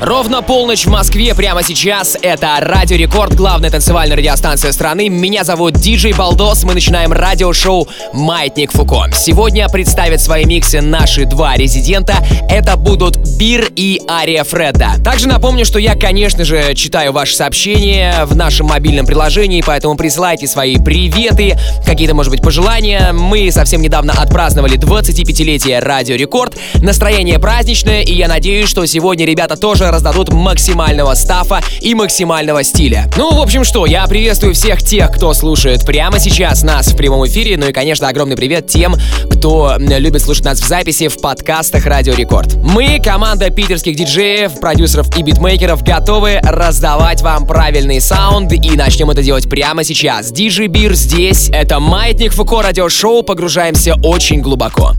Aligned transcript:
Ровно 0.00 0.42
полночь 0.42 0.86
в 0.86 0.90
Москве 0.90 1.34
прямо 1.34 1.64
сейчас. 1.64 2.16
Это 2.22 2.56
Радио 2.60 2.96
Рекорд, 2.96 3.34
главная 3.34 3.68
танцевальная 3.68 4.16
радиостанция 4.16 4.70
страны. 4.70 5.08
Меня 5.08 5.42
зовут 5.42 5.74
Диджей 5.74 6.12
Балдос. 6.12 6.62
Мы 6.62 6.74
начинаем 6.74 7.12
радиошоу 7.12 7.88
«Маятник 8.12 8.70
Фуко». 8.70 9.10
Сегодня 9.12 9.68
представят 9.68 10.20
свои 10.20 10.44
миксы 10.44 10.80
наши 10.80 11.24
два 11.24 11.56
резидента. 11.56 12.14
Это 12.48 12.76
будут 12.76 13.16
Бир 13.38 13.72
и 13.74 14.00
Ария 14.08 14.44
Фредда. 14.44 14.92
Также 15.02 15.26
напомню, 15.26 15.64
что 15.64 15.80
я, 15.80 15.96
конечно 15.96 16.44
же, 16.44 16.74
читаю 16.76 17.12
ваши 17.12 17.34
сообщения 17.34 18.24
в 18.24 18.36
нашем 18.36 18.66
мобильном 18.66 19.04
приложении, 19.04 19.62
поэтому 19.66 19.96
присылайте 19.96 20.46
свои 20.46 20.76
приветы, 20.76 21.58
какие-то, 21.84 22.14
может 22.14 22.30
быть, 22.30 22.40
пожелания. 22.40 23.10
Мы 23.12 23.50
совсем 23.50 23.82
недавно 23.82 24.12
отпраздновали 24.12 24.78
25-летие 24.78 25.80
Радио 25.80 26.14
Рекорд. 26.14 26.56
Настроение 26.74 27.40
праздничное, 27.40 28.02
и 28.02 28.14
я 28.14 28.28
надеюсь, 28.28 28.68
что 28.68 28.86
сегодня 28.86 29.26
ребята 29.26 29.56
тоже 29.56 29.87
раздадут 29.90 30.32
максимального 30.32 31.14
stuff 31.14 31.52
а 31.52 31.60
и 31.80 31.94
максимального 31.94 32.62
стиля. 32.62 33.10
Ну, 33.16 33.34
в 33.34 33.40
общем 33.40 33.64
что, 33.64 33.86
я 33.86 34.06
приветствую 34.06 34.54
всех 34.54 34.82
тех, 34.82 35.10
кто 35.10 35.34
слушает 35.34 35.84
прямо 35.84 36.18
сейчас 36.18 36.62
нас 36.62 36.88
в 36.88 36.96
прямом 36.96 37.26
эфире, 37.26 37.56
ну 37.56 37.68
и, 37.68 37.72
конечно, 37.72 38.08
огромный 38.08 38.36
привет 38.36 38.66
тем, 38.66 38.94
кто 39.30 39.76
любит 39.78 40.22
слушать 40.22 40.44
нас 40.44 40.60
в 40.60 40.66
записи 40.66 41.08
в 41.08 41.20
подкастах 41.20 41.86
Радио 41.86 42.14
Рекорд. 42.14 42.56
Мы, 42.56 43.00
команда 43.02 43.50
питерских 43.50 43.96
диджеев, 43.96 44.60
продюсеров 44.60 45.16
и 45.16 45.22
битмейкеров, 45.22 45.82
готовы 45.82 46.40
раздавать 46.42 47.22
вам 47.22 47.46
правильный 47.46 48.00
саунд, 48.00 48.52
и 48.52 48.76
начнем 48.76 49.10
это 49.10 49.22
делать 49.22 49.48
прямо 49.48 49.84
сейчас. 49.84 50.30
Диджей 50.30 50.66
Бир 50.68 50.94
здесь, 50.94 51.50
это 51.50 51.80
Маятник 51.80 52.32
Фуко 52.32 52.62
радиошоу, 52.62 53.22
погружаемся 53.22 53.94
очень 54.02 54.40
глубоко. 54.40 54.92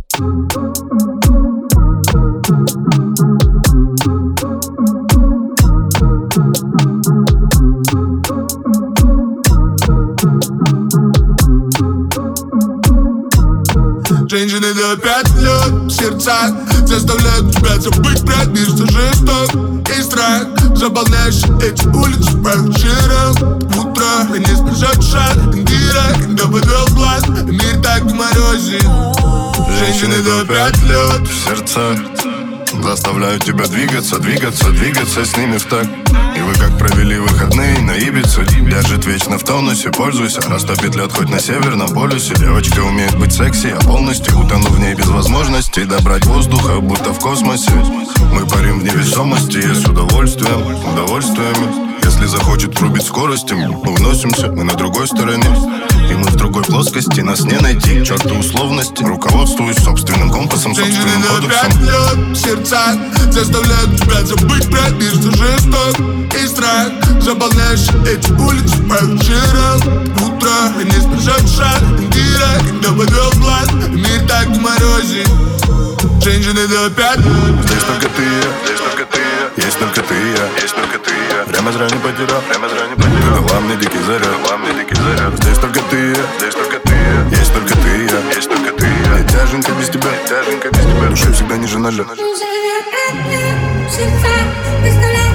Женщины 14.30 14.76
до 14.76 14.96
пять 14.96 15.28
лет 15.38 15.72
в 15.72 15.90
сердцах 15.90 16.52
Заставляют 16.86 17.52
тебя 17.52 17.80
забыть 17.80 18.24
про 18.24 18.46
мир, 18.46 18.68
что 18.68 18.86
жесток 18.86 19.90
И 19.90 20.02
страх 20.04 20.44
Заполняешь 20.76 21.42
эти 21.64 21.88
улицы 21.88 22.38
по 22.38 22.50
вечерам 22.50 23.58
Утро, 23.76 24.38
не 24.38 24.46
спешат 24.46 25.04
шаг 25.04 25.36
Индира, 25.56 26.14
когда 26.22 26.44
подвел 26.44 26.86
глаз 26.92 27.28
Мир 27.28 27.82
так 27.82 28.04
морозит. 28.04 28.84
Женщины 29.80 30.22
до 30.22 30.46
пять 30.46 30.80
лет 30.84 31.28
в 31.28 31.46
сердцах 31.46 32.39
Заставляют 32.72 33.44
тебя 33.44 33.66
двигаться, 33.66 34.20
двигаться, 34.20 34.70
двигаться 34.72 35.26
с 35.26 35.36
ними 35.36 35.58
в 35.58 35.66
так 35.66 35.86
И 36.38 36.42
вы 36.42 36.54
как 36.54 36.78
провели 36.78 37.18
выходные 37.18 37.80
на 37.80 37.92
Ибице 37.92 38.46
Держит 38.46 39.06
вечно 39.06 39.38
в 39.38 39.44
тонусе, 39.44 39.90
пользуйся. 39.92 40.42
Растопит 40.42 40.96
лед 40.96 41.12
хоть 41.12 41.30
на 41.30 41.40
северном 41.40 41.90
полюсе 41.94 42.36
Девочка 42.36 42.80
умеет 42.82 43.18
быть 43.18 43.34
секси, 43.34 43.68
я 43.68 43.78
полностью 43.78 44.38
утону 44.40 44.70
в 44.70 44.80
ней 44.80 44.94
без 44.94 45.08
возможности. 45.08 45.84
Добрать 45.84 46.26
воздуха, 46.26 46.80
будто 46.80 47.14
в 47.14 47.20
космосе. 47.20 47.72
Мы 48.34 48.46
парим 48.46 48.80
в 48.80 48.84
невесомости, 48.84 49.62
с 49.62 49.86
удовольствием, 49.86 50.62
удовольствием 50.94 51.89
Если 52.10 52.26
захочет 52.26 52.80
врубить 52.80 53.06
скорости, 53.06 53.54
мы 53.54 53.94
уносимся, 53.94 54.48
мы 54.48 54.64
на 54.64 54.74
другой 54.74 55.08
стороне. 55.08 55.46
И 56.10 56.16
мы 56.16 56.24
в 56.24 56.36
другой 56.38 56.64
плоскости, 56.64 57.22
нас 57.22 57.42
не 57.42 57.56
найти. 57.60 58.02
К 58.02 58.04
черту 58.04 58.40
условности, 58.40 59.04
руководствуюсь 59.04 59.78
собственным 59.78 60.32
компасом, 60.32 60.74
собственным 60.74 61.22
кодексом. 61.22 62.34
в 62.34 62.36
сердцах 62.36 62.96
Заставляют 63.30 63.96
тебя 64.02 64.26
забыть 64.26 64.66
про 64.72 64.88
что 64.88 65.32
жесток 65.38 66.00
И 66.34 66.48
страх. 66.48 66.88
Заполняешь 67.22 67.88
эти 68.08 68.32
улицы 68.32 68.78
по 68.90 69.06
вечерам 69.06 69.80
Утро, 70.18 70.84
не 70.84 71.00
спешат 71.00 71.48
шаг. 71.48 71.80
Индира, 72.00 72.50
когда 72.72 72.90
подвел 72.90 73.32
глаз 73.36 73.72
Мир 73.92 74.28
так 74.28 74.48
морозит. 74.58 75.30
Женщины 76.24 76.68
до 76.68 76.90
пять 76.90 77.20
Здесь 77.20 77.84
только 77.84 78.10
ты. 78.16 78.24
И 78.24 78.66
здесь 78.66 78.80
только 78.80 79.06
ты. 79.06 79.20
и 79.22 79.29
Есть 79.70 79.78
только 79.78 80.02
ты 80.02 80.16
и 80.16 80.32
я, 80.32 80.62
есть 80.64 80.74
только 80.74 80.98
ты 80.98 81.12
и 81.12 81.38
я. 81.38 81.44
Время 81.46 81.70
зря 81.70 81.86
не 81.86 82.00
потерял, 82.02 82.42
время 82.50 82.68
зря 82.70 82.88
не 82.88 82.96
потерял. 82.96 83.36
Ты 83.38 83.48
дала 83.48 83.60
мне 83.60 83.76
дикий 83.76 84.00
заряд, 84.00 84.44
дала 84.44 84.58
мне 84.58 84.74
дикий 84.74 84.96
заряд. 84.96 85.34
Здесь 85.44 85.60
только 85.60 85.80
ты 85.92 85.96
и 85.96 86.10
я, 86.10 86.26
здесь 86.40 86.56
только 86.56 86.80
ты 86.80 86.90
и 86.90 86.98
я. 86.98 87.38
Есть 87.38 87.54
только 87.54 87.76
ты 87.76 87.88
и 87.88 88.04
я, 88.10 88.36
есть 88.36 88.50
только 88.50 88.72
ты 88.74 88.86
и 88.88 88.90
я. 88.90 89.12
Мне 89.12 89.24
тяженько 89.30 89.72
без 89.74 89.90
тебя, 89.90 90.10
тяженько 90.28 90.70
без 90.70 90.82
тебя. 90.82 91.10
Душе 91.10 91.32
всегда 91.34 91.58
ниже 91.58 91.78
ноля 91.78 92.04
Женщины 94.90 95.29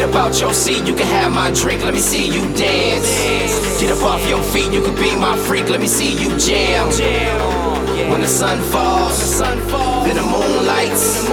Get 0.00 0.08
up 0.08 0.16
out 0.16 0.40
your 0.40 0.54
seat, 0.54 0.86
you 0.88 0.94
can 0.94 1.06
have 1.08 1.30
my 1.30 1.50
drink, 1.50 1.84
let 1.84 1.92
me 1.92 2.00
see 2.00 2.24
you 2.24 2.40
dance. 2.56 3.04
Get 3.78 3.92
up 3.92 4.02
off 4.02 4.26
your 4.26 4.42
feet, 4.42 4.72
you 4.72 4.80
can 4.80 4.94
be 4.94 5.14
my 5.14 5.36
freak, 5.36 5.68
let 5.68 5.78
me 5.78 5.86
see 5.86 6.16
you 6.16 6.38
jam. 6.38 6.88
When 8.08 8.22
the 8.22 8.26
sun 8.26 8.62
falls, 8.72 9.38
then 9.40 10.16
the 10.16 10.22
moon 10.22 10.64
lights. 10.64 11.28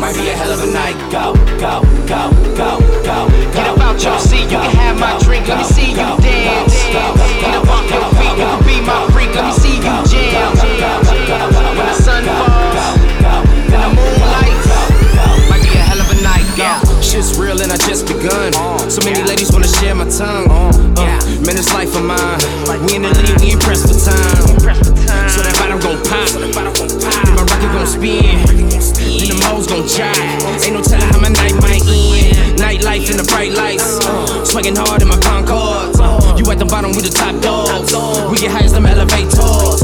Might 0.00 0.14
be 0.14 0.30
a 0.30 0.32
hell 0.32 0.50
of 0.50 0.66
a 0.66 0.72
night. 0.72 0.96
Go, 1.12 1.34
go, 1.60 1.84
go, 2.08 2.32
go, 2.56 2.80
go. 3.04 3.28
Get 3.52 3.68
up 3.68 3.80
out 3.80 4.02
your 4.02 4.18
seat, 4.18 4.48
you 4.48 4.64
can 4.64 4.74
have 4.76 4.98
my 4.98 5.18
drink, 5.18 5.46
let 5.46 5.58
me 5.58 5.64
see 5.64 5.90
you 5.90 5.96
dance. 6.24 6.72
Get 6.88 7.52
up 7.52 7.68
off 7.68 7.84
your 7.84 8.08
feet, 8.16 8.32
you 8.32 8.48
can 8.48 8.64
be 8.64 8.80
my 8.80 9.10
freak, 9.12 9.34
let 9.34 9.44
me 9.44 9.52
see 9.60 9.76
you 9.76 9.92
jam. 10.08 11.55
I 17.76 17.78
just 17.88 18.08
begun. 18.08 18.54
So 18.88 19.04
many 19.04 19.22
ladies 19.28 19.52
wanna 19.52 19.68
share 19.68 19.94
my 19.94 20.08
tongue. 20.08 20.48
Uh, 20.96 21.20
man, 21.44 21.60
it's 21.60 21.68
life 21.74 21.94
of 21.94 22.04
mine. 22.04 22.40
We 22.88 22.96
in 22.96 23.02
the 23.02 23.12
league, 23.20 23.36
we 23.36 23.52
ain't 23.52 23.60
pressed 23.60 23.84
for 23.84 23.92
time. 23.92 24.64
So 25.28 25.44
that 25.44 25.52
bottom 25.60 25.80
gon' 25.84 26.00
pop. 26.08 26.24
Then 26.40 26.56
my 26.56 27.44
rocket 27.44 27.68
gon' 27.76 27.86
spin. 27.86 28.48
Then 28.48 29.28
the 29.28 29.44
hoes 29.44 29.66
gon' 29.66 29.84
jive. 29.84 30.64
Ain't 30.64 30.72
no 30.72 30.80
telling 30.80 31.04
how 31.12 31.20
my 31.20 31.28
night 31.28 31.52
might 31.60 31.84
end. 31.84 32.56
Nightlife 32.56 33.10
in 33.10 33.18
the 33.18 33.28
bright 33.28 33.52
lights. 33.52 34.00
Swaggin' 34.48 34.76
hard 34.78 35.02
in 35.02 35.08
my 35.08 35.20
Concord. 35.20 35.95
Uh, 36.56 36.58
at 36.58 36.64
the 36.64 36.64
bottom, 36.64 36.90
we 36.92 37.02
the 37.02 37.12
top 37.12 37.36
dogs. 37.42 37.92
We 38.32 38.38
get 38.40 38.50
high 38.50 38.64
as 38.64 38.72
them 38.72 38.86
elevators. 38.86 39.80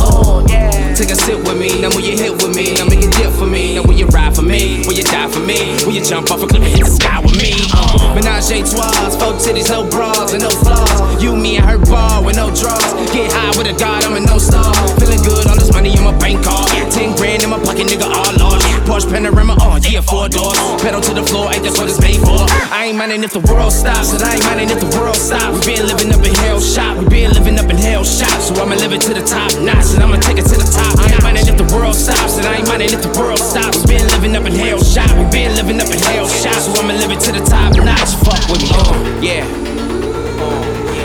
Take 0.97 1.11
a 1.11 1.17
sip 1.17 1.41
with 1.45 1.59
me, 1.59 1.81
now 1.81 1.89
when 1.93 2.05
you 2.05 2.17
hit 2.17 2.33
with 2.33 2.55
me, 2.55 2.73
now 2.77 2.85
make 2.85 3.05
a 3.05 3.11
dip 3.11 3.33
for 3.33 3.47
me. 3.47 3.77
Now 3.77 3.83
when 3.85 3.97
you 3.97 4.07
ride 4.09 4.37
for 4.37 4.43
me, 4.43 4.85
when 4.87 4.97
you 4.97 5.05
die 5.05 5.29
for 5.29 5.41
me, 5.41 5.77
when 5.85 5.95
you 5.97 6.05
jump 6.05 6.31
off 6.31 6.43
a 6.43 6.47
cliff 6.47 6.63
and 6.63 6.73
hit 6.73 6.85
the 6.85 6.93
sky 6.93 7.21
with 7.21 7.37
me. 7.37 7.53
Uh. 7.73 8.15
Menage 8.15 8.53
a 8.53 8.61
trois, 8.65 8.93
four 9.21 9.33
titties, 9.41 9.69
no 9.69 9.89
bras 9.89 10.33
and 10.33 10.45
no 10.45 10.51
flaws. 10.51 11.23
You, 11.23 11.37
me, 11.37 11.57
and 11.57 11.65
her 11.65 11.79
ball 11.79 12.25
with 12.25 12.37
no 12.37 12.49
draws. 12.53 12.93
Get 13.13 13.33
high 13.33 13.53
with 13.57 13.73
a 13.73 13.77
god, 13.77 14.05
I'm 14.05 14.17
a 14.17 14.21
no 14.21 14.39
star. 14.39 14.73
Feeling 15.01 15.21
good, 15.25 15.49
all 15.49 15.57
this 15.57 15.73
money 15.73 15.93
in 15.93 16.05
my 16.05 16.17
bank 16.17 16.45
card. 16.45 16.69
Ten 16.93 17.17
grand 17.17 17.43
in 17.43 17.51
my 17.51 17.59
pocket, 17.61 17.89
nigga, 17.89 18.09
all 18.09 18.33
lost. 18.41 18.65
Porsche 18.89 19.09
panorama, 19.11 19.57
oh 19.61 19.81
yeah, 19.83 20.01
four 20.01 20.29
doors. 20.29 20.57
Pedal 20.81 21.01
to 21.01 21.13
the 21.13 21.25
floor, 21.25 21.53
ain't 21.53 21.65
that's 21.65 21.77
what 21.77 21.89
it's 21.89 22.01
made 22.01 22.21
for. 22.21 22.45
I 22.73 22.83
I 22.83 22.87
ain't 22.87 22.99
minding 22.99 23.23
if 23.23 23.33
the 23.33 23.45
world 23.47 23.73
stops, 23.73 24.13
and 24.13 24.23
I 24.23 24.35
ain't 24.35 24.43
minding 24.43 24.71
if 24.71 24.81
the 24.83 24.91
world 24.99 25.15
stops. 25.15 25.67
We 25.67 25.75
been 25.79 25.87
living 25.87 26.11
up 26.11 26.27
in 26.27 26.35
hell 26.43 26.59
shop, 26.63 26.97
we 26.97 27.05
been 27.11 27.33
living 27.33 27.59
up 27.59 27.69
in 27.69 27.77
hell 27.77 28.05
shop. 28.05 28.41
So 28.41 28.55
I'ma 28.63 28.77
live 28.77 28.93
it 28.93 29.03
to 29.03 29.15
the 29.15 29.23
top 29.27 29.51
notch, 29.59 29.93
and 29.95 30.03
I'ma 30.03 30.17
take 30.23 30.39
it 30.39 30.47
to 30.47 30.57
the 30.57 30.69
top. 30.71 30.99
I 31.03 31.11
ain't 31.11 31.23
minding 31.23 31.49
if 31.51 31.59
the 31.59 31.67
world 31.75 31.95
stops, 31.95 32.39
and 32.39 32.47
I 32.47 32.63
ain't 32.63 32.69
minding 32.69 32.95
if 32.95 33.03
the 33.03 33.13
world 33.19 33.39
stops. 33.39 33.83
We 33.83 33.99
been 33.99 34.07
living 34.15 34.37
up 34.37 34.47
in 34.47 34.55
hell 34.55 34.79
shop, 34.83 35.11
we 35.19 35.27
been 35.35 35.55
living 35.59 35.81
up 35.83 35.91
in 35.91 35.99
hell 35.99 36.29
shop. 36.29 36.55
So 36.55 36.71
I'ma 36.79 36.95
live 36.95 37.11
it 37.11 37.21
to 37.27 37.33
the 37.33 37.43
top 37.43 37.75
notch. 37.75 38.15
Fuck 38.23 38.47
with 38.49 38.63
me, 38.63 38.71
uh, 38.71 38.95
yeah. 39.21 39.45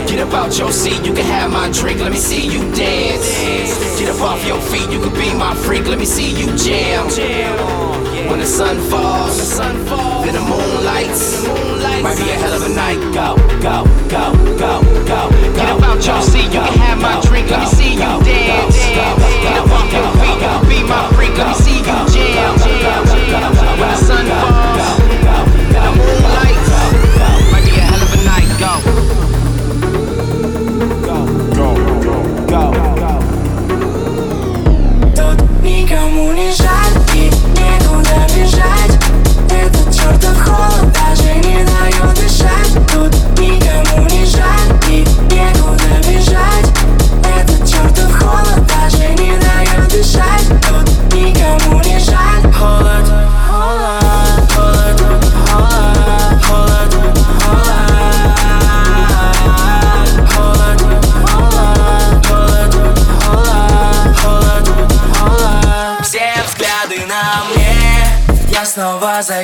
Get 0.06 0.20
up 0.20 0.32
out 0.32 0.56
your 0.56 0.72
seat, 0.72 1.04
you 1.04 1.12
can 1.12 1.26
have 1.26 1.50
my 1.50 1.70
drink, 1.70 2.00
let 2.00 2.12
me 2.12 2.18
see 2.18 2.46
you 2.46 2.62
dance. 2.72 3.28
Get 3.98 4.08
up 4.08 4.22
off 4.22 4.46
your 4.46 4.60
feet, 4.60 4.88
you 4.90 5.00
can 5.02 5.12
be 5.12 5.34
my 5.34 5.54
freak, 5.54 5.86
let 5.86 5.98
me 5.98 6.06
see 6.06 6.30
you 6.30 6.54
jam. 6.56 7.87
When 8.28 8.40
the 8.40 8.46
sun 8.46 8.76
falls, 8.90 9.58
then 9.58 10.34
the 10.34 10.40
moon 10.40 10.84
lights. 10.84 11.46
Might 12.02 12.16
be 12.16 12.30
a 12.30 12.34
hell 12.34 12.52
of 12.52 12.62
a 12.62 12.68
night. 12.68 13.00
Go, 13.14 13.36
go, 13.60 13.84
go, 14.08 14.32
go, 14.58 14.82
go. 15.06 15.30
Get 15.56 15.68
up 15.70 15.82
out 15.82 16.04
your 16.04 16.22
seat, 16.22 16.44
you 16.44 16.60
can 16.60 16.78
have 16.78 17.00
my 17.00 17.20
drink, 17.22 17.50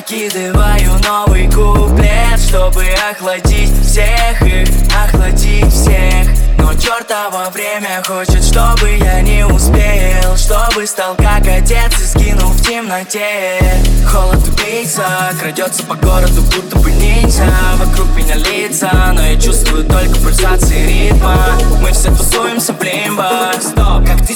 закидываю 0.05 1.01
новый 1.07 1.47
куплет 1.51 2.39
Чтобы 2.39 2.85
охладить 3.11 3.73
всех 3.83 4.43
их, 4.43 4.69
охладить 4.95 5.73
всех. 5.73 6.29
Но 6.59 6.73
чертово 6.75 7.51
время 7.53 8.03
хочет, 8.07 8.43
чтобы 8.45 8.97
я 8.97 9.21
не 9.21 9.45
успел 9.47 10.37
Чтобы 10.37 10.87
стал 10.87 11.15
как 11.17 11.47
отец 11.47 12.01
и 12.01 12.07
скинул 12.07 12.51
в 12.51 12.63
темноте. 12.63 13.61
Холод 14.07 14.47
убийца, 14.49 15.07
крадется 15.41 15.83
по 15.85 15.95
городу, 15.95 16.43
будто 16.43 16.79
бы 16.79 16.91
ниндзя. 16.93 17.49
Вокруг 17.77 18.09
меня 18.17 18.37
лица, 18.37 18.91
но 19.15 19.23
я 19.23 19.41
чувствую 19.41 19.85
только 19.85 20.17
пульсации 20.21 21.09
ритма. 21.09 21.37
Мы 21.81 21.93
все 21.93 22.11
тусуемся 22.15 22.73
в 22.73 22.79
ты 22.79 23.84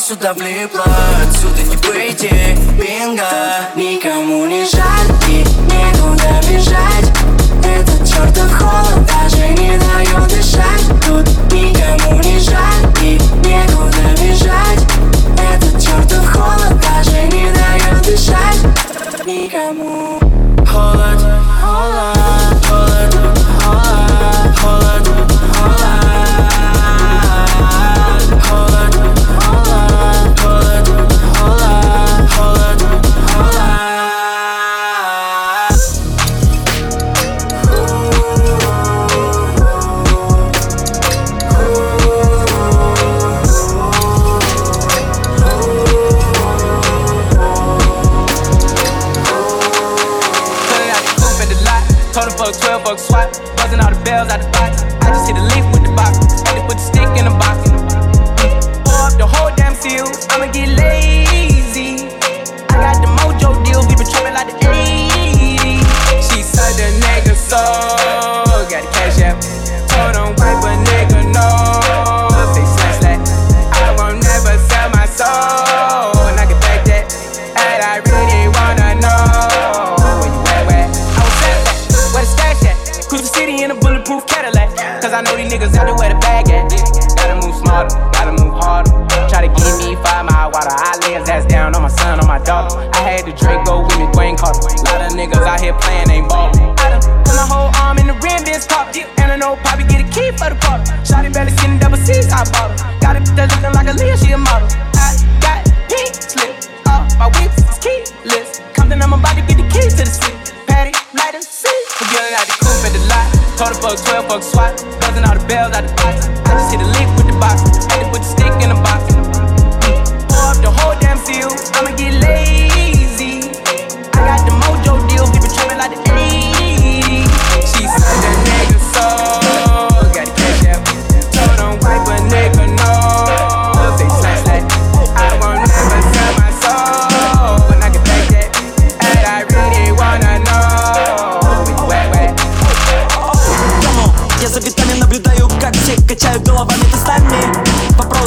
сюда 0.08 0.32
влипла, 0.32 0.87
отсюда 1.22 1.62
не 1.64 1.76
выйти 1.76 2.56
Бинго, 2.78 3.28
никому 3.76 4.46
не 4.46 4.64
жаль 4.64 5.10
и 5.28 5.44
некуда 5.66 6.40
бежать. 6.49 7.12
Этот 7.62 8.08
чертов 8.08 8.50
холод 8.58 9.05
даже 9.06 9.49
не 9.49 9.76
дает 9.76 10.28
дышать. 10.28 10.87
Тут 11.06 11.28
никому 11.52 12.22
не 12.22 12.38
жаль 12.38 12.87
и 13.02 13.20
некуда 13.44 14.14
бежать. 14.19 14.81
Этот 15.52 15.78
чертов 15.78 16.26
холод 16.32 16.81
даже 16.81 17.26
не 17.26 17.52
дает 17.52 18.00
дышать. 18.02 18.62
Никому. 19.26 20.19
Холод, 20.66 21.20
холод, 21.60 22.66
холод, 22.66 23.14
холод, 23.62 24.58
холод, 24.58 25.08
холод, 25.55 25.98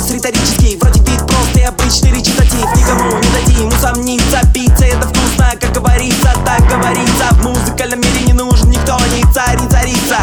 Вопрос 0.02 0.16
риторический, 0.16 0.78
вроде 0.78 1.00
вид 1.02 1.20
просто 1.28 1.60
и 1.60 1.62
обычный 1.62 2.12
речитатив. 2.12 2.66
Никому 2.76 3.20
не 3.20 3.30
дадим 3.30 3.68
усомниться, 3.68 4.42
пицца 4.52 4.86
это 4.86 5.08
вкусно, 5.08 5.52
как 5.60 5.72
говорится, 5.74 6.34
так 6.44 6.68
говорится. 6.68 7.26
В 7.34 7.44
музыкальном 7.44 8.00
мире 8.00 8.22
не 8.26 8.34
нужен 8.34 8.72
никто, 8.72 8.98
ни 9.16 9.22
царь, 9.32 9.60
ни 9.62 9.68
царица. 9.70 10.18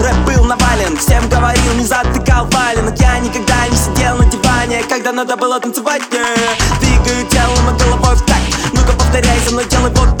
Рэп 0.00 0.16
был 0.26 0.44
навален, 0.44 0.96
всем 0.96 1.28
говорил, 1.28 1.74
не 1.74 1.84
затыкал 1.84 2.46
валенок 2.50 2.98
Я 2.98 3.20
никогда 3.20 3.68
не 3.68 3.76
сидел 3.76 4.16
на 4.16 4.24
диване, 4.24 4.82
когда 4.88 5.12
надо 5.12 5.36
было 5.36 5.60
танцевать 5.60 6.02
yeah. 6.10 6.80
Двигаю 6.80 7.26
телом 7.28 7.76
и 7.76 7.78
головой 7.78 8.16
в 8.16 8.22
такт, 8.22 8.42
ну-ка 8.72 8.92
повторяй 8.92 9.38
за 9.46 9.52
мной, 9.52 9.66
делай 9.66 9.92
вот 9.94 10.13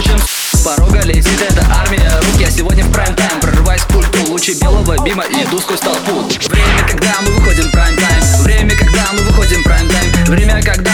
больше, 0.00 0.08
чем 0.08 0.18
с 0.18 0.62
порога 0.62 1.00
лезет 1.02 1.40
эта 1.40 1.66
армия. 1.70 2.10
Рук 2.22 2.40
Я 2.40 2.50
сегодня 2.50 2.84
в 2.84 2.92
прайм-тайм, 2.92 3.40
прорываясь 3.40 3.82
к 3.82 3.88
пульту 3.88 4.30
Лучи 4.30 4.54
белого 4.54 5.02
бима, 5.04 5.24
иду 5.24 5.58
сквозь 5.58 5.80
толпу. 5.80 6.28
Время, 6.48 6.88
когда 6.88 7.14
мы 7.22 7.32
выходим 7.32 7.70
прайм-тайм. 7.70 8.42
Время, 8.42 8.76
когда 8.76 9.12
мы 9.12 9.22
выходим 9.22 9.62
прайм-тайм. 9.62 10.24
Время, 10.26 10.62
когда 10.62 10.89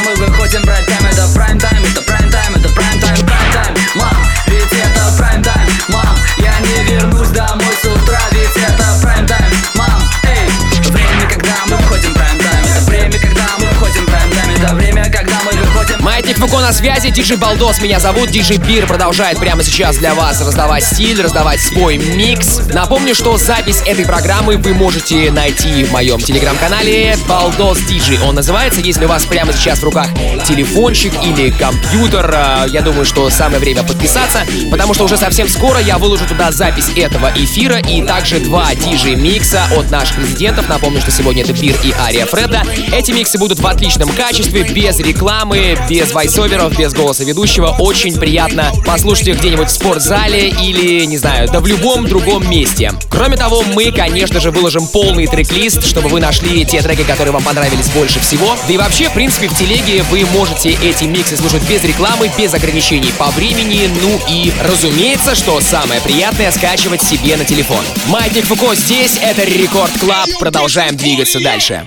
на 16.67 16.73
связи, 16.73 17.11
диджей 17.11 17.37
Балдос 17.37 17.81
меня 17.81 18.01
зовут, 18.01 18.31
диджей 18.31 18.57
Бир 18.57 18.89
продолжает 18.89 19.39
прямо 19.39 19.63
сейчас 19.63 19.99
для 19.99 20.17
вас 20.17 20.41
раздавать 20.41 20.83
стиль, 20.83 21.23
раздавать 21.23 21.61
свой 21.61 21.97
микс. 21.97 22.59
Напомню, 22.73 23.15
что 23.15 23.37
запись 23.37 23.83
этой 23.87 24.05
программы 24.05 24.57
вы 24.57 24.75
можете 24.75 25.31
найти 25.31 25.85
в 25.85 25.93
моем 25.93 26.19
телеграм-канале 26.19 27.17
Балдос 27.29 27.79
Диджей. 27.83 28.19
Он 28.19 28.35
называется, 28.35 28.81
если 28.81 29.05
у 29.05 29.09
вас 29.09 29.25
прямо 29.27 29.53
сейчас 29.53 29.79
в 29.79 29.85
руках 29.85 30.09
телефончик 30.49 31.13
или 31.23 31.51
компьютер, 31.51 32.29
э, 32.35 32.67
я 32.71 32.81
думаю, 32.83 33.05
что 33.05 33.31
самое 33.31 33.61
время 33.61 33.85
подписаться, 33.85 34.41
потому 34.69 34.93
что 34.93 35.05
уже 35.05 35.17
совсем 35.17 35.49
скоро 35.49 35.79
я 35.79 35.99
выложу 35.99 36.27
туда 36.27 36.51
запись 36.51 36.91
этого 36.97 37.31
эфира 37.37 37.79
и 37.79 38.03
также 38.03 38.41
два 38.41 38.75
диджей 38.75 39.15
микса 39.15 39.69
от 39.77 39.93
наших 39.93 40.19
резидентов. 40.19 40.69
Напомню, 40.69 41.01
что 41.01 41.13
сегодня 41.13 41.45
это 41.45 41.53
Бир 41.53 41.77
и 41.85 41.93
Ария 41.93 42.27
Фреда. 42.27 42.65
Эти 42.93 43.13
миксы 43.13 43.39
будут 43.39 43.61
в 43.61 43.67
отличном 43.69 44.09
качестве, 44.09 44.65
без 44.65 44.99
рекламы, 44.99 45.79
без 45.89 46.13
voiceover 46.57 46.73
ов, 46.73 46.79
без 46.79 46.93
голоса 46.93 47.25
ведущего. 47.25 47.77
Очень 47.79 48.17
приятно 48.19 48.73
послушать 48.85 49.29
их 49.29 49.39
где-нибудь 49.39 49.69
в 49.69 49.73
спортзале 49.73 50.49
или, 50.49 51.05
не 51.05 51.19
знаю, 51.19 51.49
да 51.51 51.61
в 51.61 51.67
любом 51.67 52.07
другом 52.07 52.49
месте. 52.49 52.93
Кроме 53.11 53.37
того, 53.37 53.63
мы, 53.75 53.93
конечно 53.93 54.41
же, 54.41 54.51
выложим 54.51 54.87
полный 54.89 55.27
трек-лист, 55.27 55.85
чтобы 55.85 56.09
вы 56.09 56.21
нашли 56.21 56.65
те 56.65 56.83
треки, 56.83 57.03
которые 57.03 57.33
вам 57.33 57.43
понравились 57.43 57.89
больше 57.91 58.21
всего. 58.21 58.57
Да 58.67 58.75
и 58.75 58.77
вообще, 58.77 59.09
в 59.09 59.13
принципе, 59.13 59.49
в 59.49 59.59
телеге 59.59 60.03
вы 60.11 60.25
можете 60.27 60.71
эти 60.71 61.05
миксы 61.05 61.37
слушать 61.37 61.63
без 61.69 61.83
рекламы, 61.85 62.31
без 62.37 62.55
ограничений 62.55 63.13
по 63.19 63.27
времени, 63.27 63.89
ну 64.03 64.21
и, 64.29 64.53
разумеется, 64.67 65.35
что 65.35 65.61
самое 65.61 66.01
приятное, 66.01 66.51
скачивать 66.51 67.03
себе 67.03 67.37
на 67.37 67.45
телефон. 67.45 67.85
Маятник 68.07 68.47
Фуко 68.47 68.75
здесь, 68.75 69.19
это 69.21 69.45
Record 69.45 69.93
Club, 70.01 70.29
продолжаем 70.39 70.97
двигаться 70.97 71.41
дальше. 71.41 71.87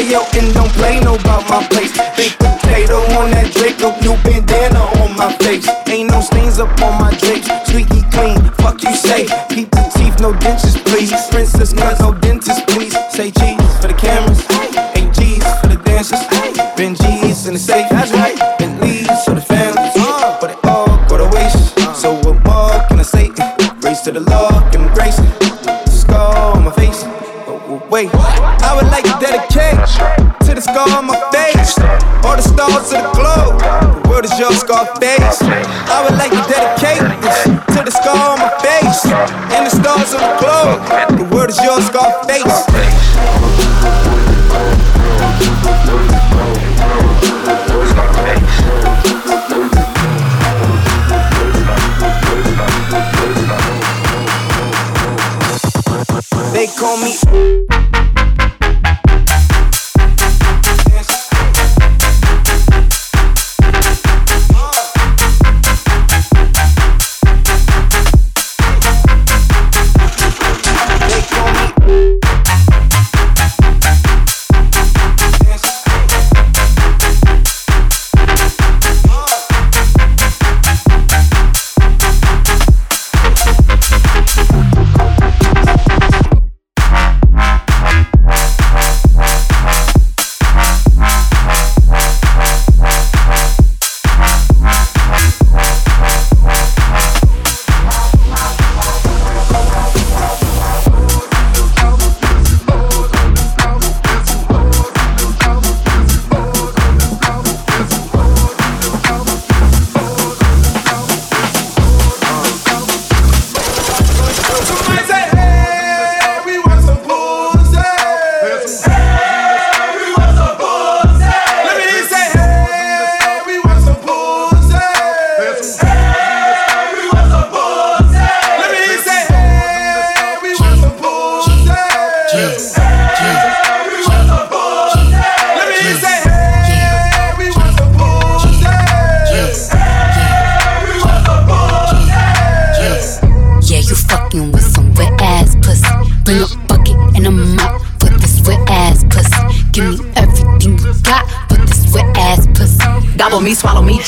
F-L-A-C-K-O 0.08 0.40
and 0.40 0.54
don't 0.54 0.72
play 0.74 1.00
no 1.02 1.16
about 1.16 1.50
my 1.50 1.68
place. 1.68 2.07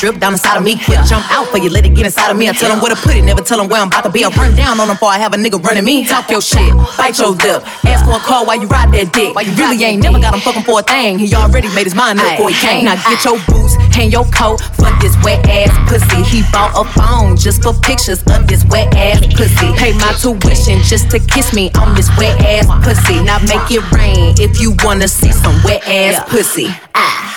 Drip 0.00 0.18
down 0.18 0.32
inside 0.32 0.56
of 0.56 0.64
me. 0.64 0.80
Quick 0.80 1.04
jump 1.04 1.28
out 1.30 1.46
for 1.48 1.58
you, 1.58 1.68
let 1.68 1.84
it 1.84 1.94
get 1.94 2.06
inside 2.06 2.30
of 2.30 2.36
me. 2.38 2.48
I 2.48 2.52
tell 2.52 2.72
them 2.72 2.80
where 2.80 2.88
to 2.88 3.00
put 3.00 3.14
it, 3.14 3.22
never 3.22 3.42
tell 3.42 3.58
them 3.58 3.68
where 3.68 3.82
I'm 3.82 3.88
about 3.88 4.04
to 4.04 4.10
be. 4.10 4.24
I 4.24 4.28
run 4.32 4.56
down 4.56 4.80
on 4.80 4.88
them 4.88 4.96
before 4.96 5.10
I 5.12 5.18
have 5.18 5.34
a 5.34 5.36
nigga 5.36 5.62
running 5.62 5.84
me. 5.84 6.06
Talk 6.06 6.30
your 6.30 6.40
shit, 6.40 6.72
bite 6.96 7.18
your 7.20 7.36
lip. 7.36 7.60
Ask 7.84 8.08
for 8.08 8.16
a 8.16 8.22
call 8.24 8.46
while 8.46 8.56
you 8.56 8.66
ride 8.66 8.90
that 8.96 9.12
dick. 9.12 9.34
Why 9.36 9.42
you 9.42 9.52
really 9.60 9.84
ain't 9.84 10.02
never 10.02 10.18
got 10.18 10.32
him 10.32 10.40
fucking 10.40 10.62
for 10.64 10.80
a 10.80 10.82
thing. 10.82 11.18
He 11.18 11.34
already 11.34 11.68
made 11.74 11.84
his 11.84 11.94
mind 11.94 12.18
up 12.18 12.32
before 12.32 12.48
he 12.48 12.56
came. 12.56 12.86
Now 12.88 12.96
get 12.96 13.22
your 13.24 13.36
boots, 13.44 13.76
hang 13.92 14.10
your 14.10 14.24
coat 14.32 14.64
Fuck 14.80 14.96
this 15.02 15.12
wet 15.22 15.44
ass 15.48 15.68
pussy. 15.84 16.24
He 16.24 16.42
bought 16.50 16.72
a 16.72 16.84
phone 16.96 17.36
just 17.36 17.62
for 17.62 17.74
pictures 17.74 18.24
of 18.32 18.48
this 18.48 18.64
wet 18.72 18.94
ass 18.96 19.20
pussy. 19.36 19.68
Pay 19.76 19.92
my 20.00 20.16
tuition 20.16 20.80
just 20.88 21.10
to 21.10 21.20
kiss 21.20 21.52
me 21.52 21.70
on 21.76 21.94
this 21.94 22.08
wet 22.16 22.40
ass 22.40 22.66
pussy. 22.80 23.22
Now 23.22 23.38
make 23.40 23.68
it 23.68 23.84
rain 23.92 24.34
if 24.40 24.60
you 24.60 24.74
wanna 24.82 25.08
see 25.08 25.32
some 25.32 25.60
wet 25.62 25.86
ass 25.86 26.24
pussy. 26.30 26.68
Ah. 26.94 27.36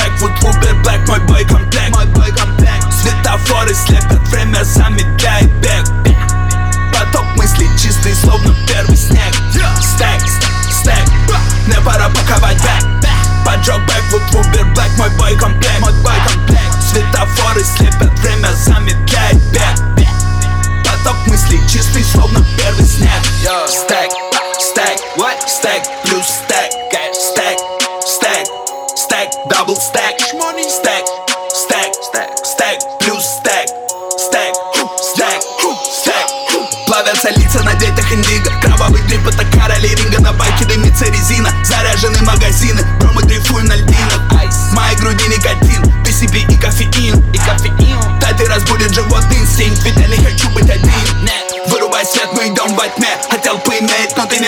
back 0.83 1.07
my 1.07 1.19
bike 1.25 1.50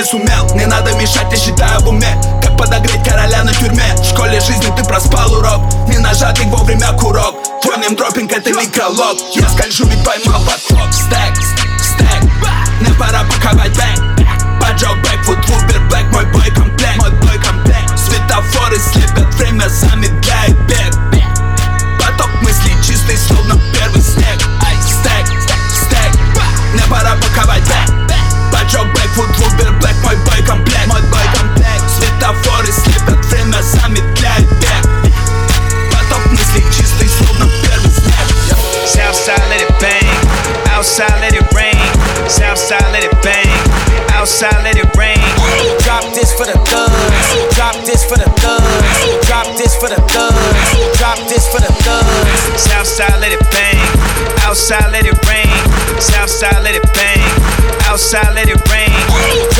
не 0.04 0.10
сумел. 0.10 0.56
Не 0.56 0.66
надо 0.66 0.94
мешать, 0.96 1.28
я 1.32 1.38
считаю 1.38 1.80
в 1.82 1.90
уме. 1.90 2.20
Как 2.42 2.58
подогреть 2.58 3.04
короля 3.04 3.44
на 3.44 3.54
тюрьме? 3.54 3.84
В 3.98 4.04
школе 4.04 4.40
жизни 4.40 4.72
ты 4.76 4.84
проспал 4.84 5.32
урок. 5.34 5.62
Не 5.88 5.98
нажатый 6.00 6.46
вовремя 6.48 6.92
курок. 6.94 7.36
Твой 7.62 7.78
дропинг 7.96 8.32
это 8.32 8.50
микролог 8.50 9.18
Я 9.34 9.48
скольжу, 9.50 9.86
ведь 9.86 10.04
поймал 10.04 10.42
поток 10.42 10.73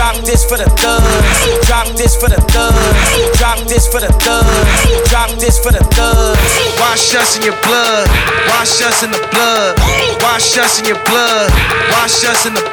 Drop 0.04 0.20
this 0.26 0.44
for 0.44 0.58
the 0.58 0.68
thugs, 0.84 1.66
drop 1.66 1.88
this 1.96 2.14
for 2.20 2.28
the 2.28 2.36
thugs, 2.52 3.40
drop 3.40 3.58
this 3.72 3.88
for 3.88 4.02
the 4.02 4.12
thugs, 4.20 5.08
drop 5.08 5.32
this 5.40 5.58
for 5.64 5.72
the 5.72 5.80
thugs. 5.96 6.44
Wash 6.76 7.16
us 7.16 7.38
in 7.38 7.44
your 7.44 7.56
blood, 7.64 8.12
wash 8.52 8.84
us 8.84 9.02
in 9.02 9.12
the 9.16 9.24
blood, 9.32 9.80
wash 10.20 10.58
us 10.60 10.80
in 10.82 10.92
your 10.92 11.00
blood, 11.08 11.50
wash 11.96 12.20
us 12.28 12.46
in 12.46 12.54
the 12.54 12.64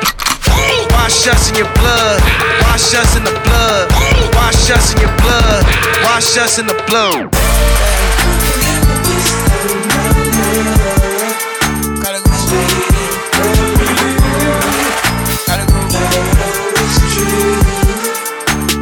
Wash 0.90 1.28
us 1.28 1.48
in 1.48 1.54
your 1.54 1.70
blood, 1.78 2.20
wash 2.66 2.98
us 2.98 3.14
in 3.14 3.22
the 3.22 3.30
blood, 3.46 3.86
wash 4.34 4.68
us 4.74 4.92
in 4.92 4.98
your 4.98 5.14
blood, 5.22 5.62
wash 6.02 6.36
us 6.36 6.58
in 6.58 6.66
the 6.66 6.74
blood. 6.90 7.89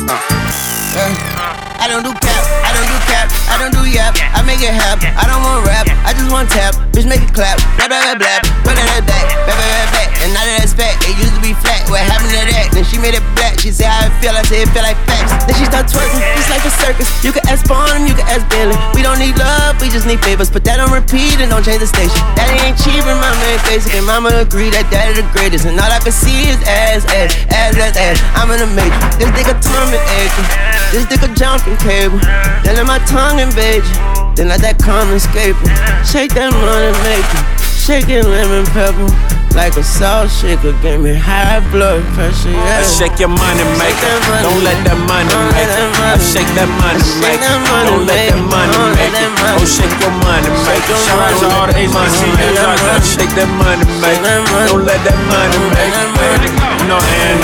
Uh. 0.08 1.68
I 1.78 1.86
don't 1.86 2.02
do 2.02 2.10
cap, 2.10 2.42
I 2.66 2.74
don't 2.74 2.90
do 2.90 2.98
cap, 3.06 3.26
I 3.48 3.54
don't 3.56 3.70
do 3.70 3.82
yap. 3.86 4.18
I 4.34 4.42
make 4.42 4.60
it 4.60 4.74
happen. 4.74 5.14
I 5.14 5.30
don't 5.30 5.40
want 5.46 5.62
rap, 5.62 5.86
I 6.02 6.10
just 6.12 6.30
want 6.30 6.50
tap. 6.50 6.74
Bitch, 6.90 7.06
make 7.06 7.22
it 7.22 7.32
clap. 7.32 7.56
Blah, 7.78 7.86
blah, 7.86 8.02
blah, 8.02 8.18
blah. 8.18 8.42
Run 8.66 8.74
that 8.74 9.06
back, 9.06 9.24
blah, 9.46 9.54
blah, 9.54 9.88
back. 9.94 10.10
And 10.20 10.34
now 10.34 10.42
that 10.42 10.66
it's 10.66 10.74
back, 10.74 10.98
it 11.06 11.14
be 11.48 11.56
flat. 11.64 11.88
What 11.88 12.04
happened 12.04 12.28
to 12.36 12.44
that? 12.52 12.68
Then 12.76 12.84
she 12.84 13.00
made 13.00 13.16
it 13.16 13.24
black. 13.32 13.56
She 13.56 13.72
said 13.72 13.88
how 13.88 14.04
it 14.04 14.12
feel, 14.20 14.36
I 14.36 14.44
said 14.44 14.68
it 14.68 14.70
feel 14.76 14.84
like 14.84 15.00
facts. 15.08 15.32
Then 15.48 15.56
she 15.56 15.64
start 15.64 15.88
twerking, 15.88 16.20
it's 16.36 16.52
like 16.52 16.60
a 16.68 16.72
circus. 16.76 17.08
You 17.24 17.32
can 17.32 17.40
ask 17.48 17.64
Bonham, 17.64 18.04
you 18.04 18.12
can 18.12 18.28
ask 18.28 18.44
Billy. 18.52 18.76
We 18.92 19.00
don't 19.00 19.16
need 19.16 19.40
love, 19.40 19.80
we 19.80 19.88
just 19.88 20.04
need 20.04 20.20
favors. 20.20 20.52
Put 20.52 20.68
that 20.68 20.76
on 20.76 20.92
repeat 20.92 21.40
and 21.40 21.48
don't 21.48 21.64
change 21.64 21.80
the 21.80 21.88
station. 21.88 22.20
Daddy 22.36 22.60
ain't 22.60 22.76
cheap, 22.76 23.00
and 23.00 23.16
mama 23.16 23.40
ain't 23.48 23.64
basic. 23.64 23.96
And 23.96 24.04
mama 24.04 24.28
agree 24.36 24.68
that 24.76 24.92
daddy 24.92 25.16
the 25.16 25.26
greatest. 25.32 25.64
And 25.64 25.80
all 25.80 25.88
I 25.88 26.00
can 26.04 26.12
see 26.12 26.52
is 26.52 26.60
ass, 26.68 27.08
ass, 27.16 27.32
ass, 27.48 27.72
ass, 27.80 27.96
ass. 27.96 28.18
I'm 28.36 28.52
in 28.52 28.60
the 28.60 28.68
matrix. 28.68 29.16
This 29.16 29.32
nigga 29.32 29.56
tongue 29.64 29.88
been 29.88 30.04
aching. 30.20 30.48
This 30.92 31.04
nigga 31.08 31.28
jumping 31.32 31.80
cable. 31.80 32.20
Then 32.60 32.76
let 32.76 32.84
my 32.84 33.00
tongue 33.08 33.40
invade 33.40 33.88
you. 33.88 33.96
Then 34.36 34.52
let 34.52 34.60
that 34.60 34.76
come 34.76 35.16
escape 35.16 35.56
you. 35.64 35.70
Shake 36.04 36.36
that 36.36 36.52
money 36.52 36.92
maker. 37.08 37.40
Shake 37.40 37.67
it 37.88 38.24
lemon 38.28 38.68
pepper. 38.76 39.08
Like 39.56 39.80
a 39.80 39.82
salt 39.82 40.28
shaker. 40.28 40.76
Give 40.84 41.00
me 41.00 41.16
high 41.16 41.64
blood 41.72 42.04
pressure, 42.12 42.52
yeah. 42.52 42.84
Shake 42.84 43.16
your 43.16 43.32
money 43.32 43.64
maker. 43.80 44.12
Don't 44.44 44.60
let 44.60 44.76
that 44.84 45.00
money 45.08 45.32
make 45.56 45.64
it. 45.64 46.20
Shake 46.20 46.52
that 46.52 46.68
money 46.68 47.00
maker. 47.24 47.48
Don't 47.88 48.04
let 48.04 48.28
that 48.28 48.44
money 48.44 48.76
make 48.92 49.16
it. 49.16 49.32
Oh, 49.56 49.64
shake 49.64 49.96
your 50.04 50.12
money 50.20 50.52
maker. 50.68 50.96
Shout 51.00 51.16
out 51.16 51.32
to 51.40 51.46
all 51.48 51.66
the 51.66 51.80
HBCUs. 51.80 53.08
Shake 53.08 53.32
that 53.40 53.48
money 53.56 53.88
maker. 54.04 54.36
Don't 54.68 54.84
let 54.84 55.00
that 55.08 55.18
money 55.32 55.58
make 55.72 55.88
it. 55.88 56.52
You 56.84 56.86
know, 56.92 57.00
A&M, 57.00 57.40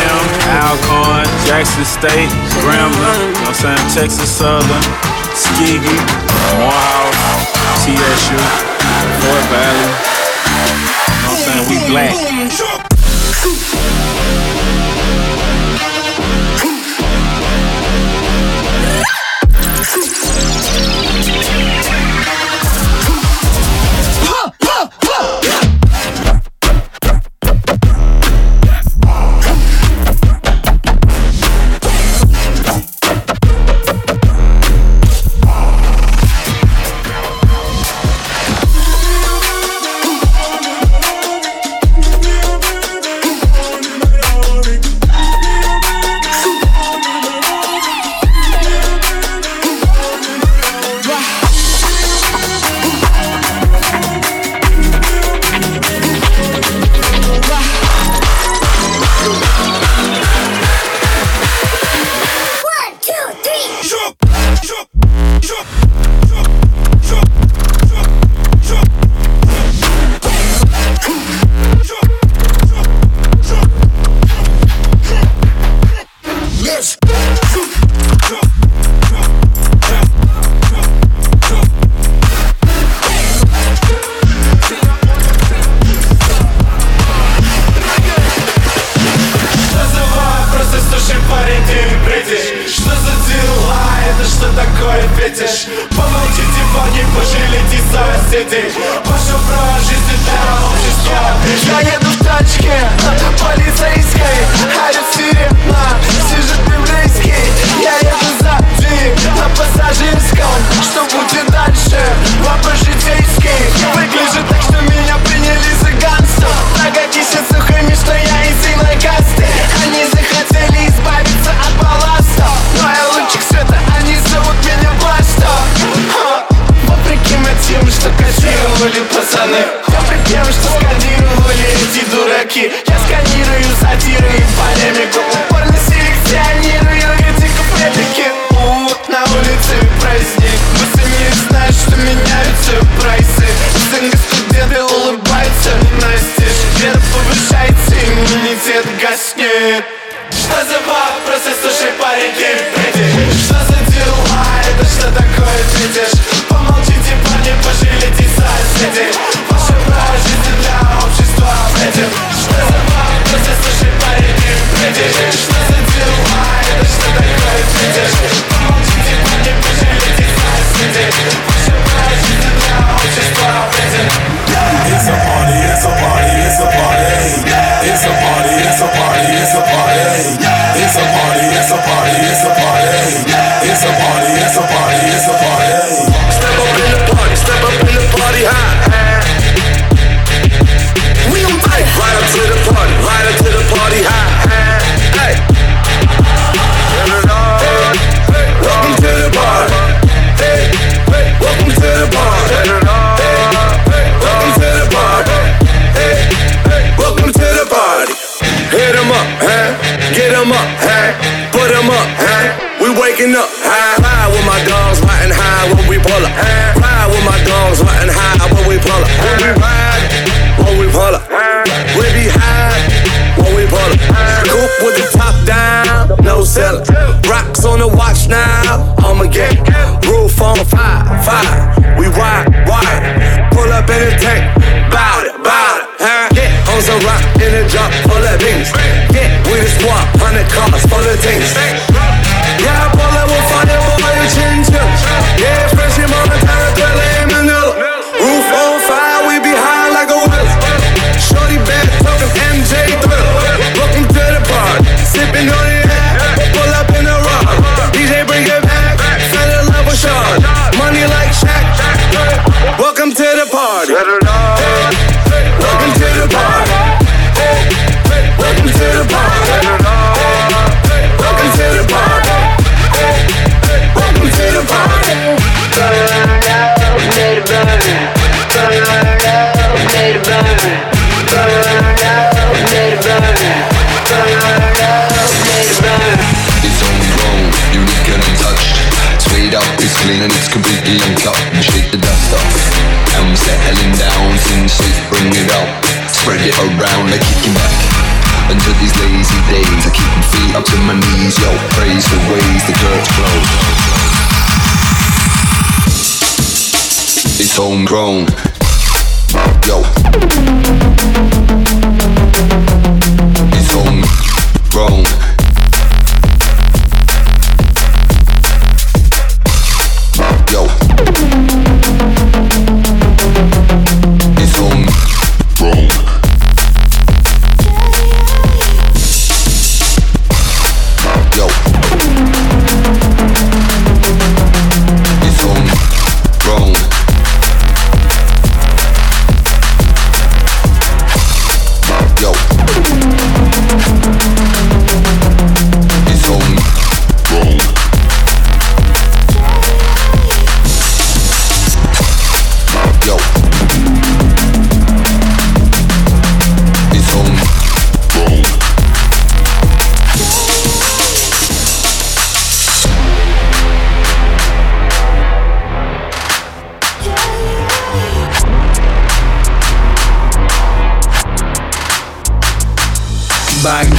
Alcorn, 0.60 1.24
Jackson 1.48 1.88
State, 1.88 2.28
Grambling, 2.60 2.92
you 2.92 3.32
know 3.32 3.48
what 3.48 3.64
I'm 3.64 3.88
saying? 3.90 4.08
Texas 4.08 4.30
Southern, 4.30 4.84
Skeggy, 5.32 5.98
Morehouse, 6.60 7.48
TSU, 7.80 8.38
Fort 9.20 9.44
Valley 9.50 10.23
and 11.54 11.70
we 11.70 11.76
black. 11.88 12.83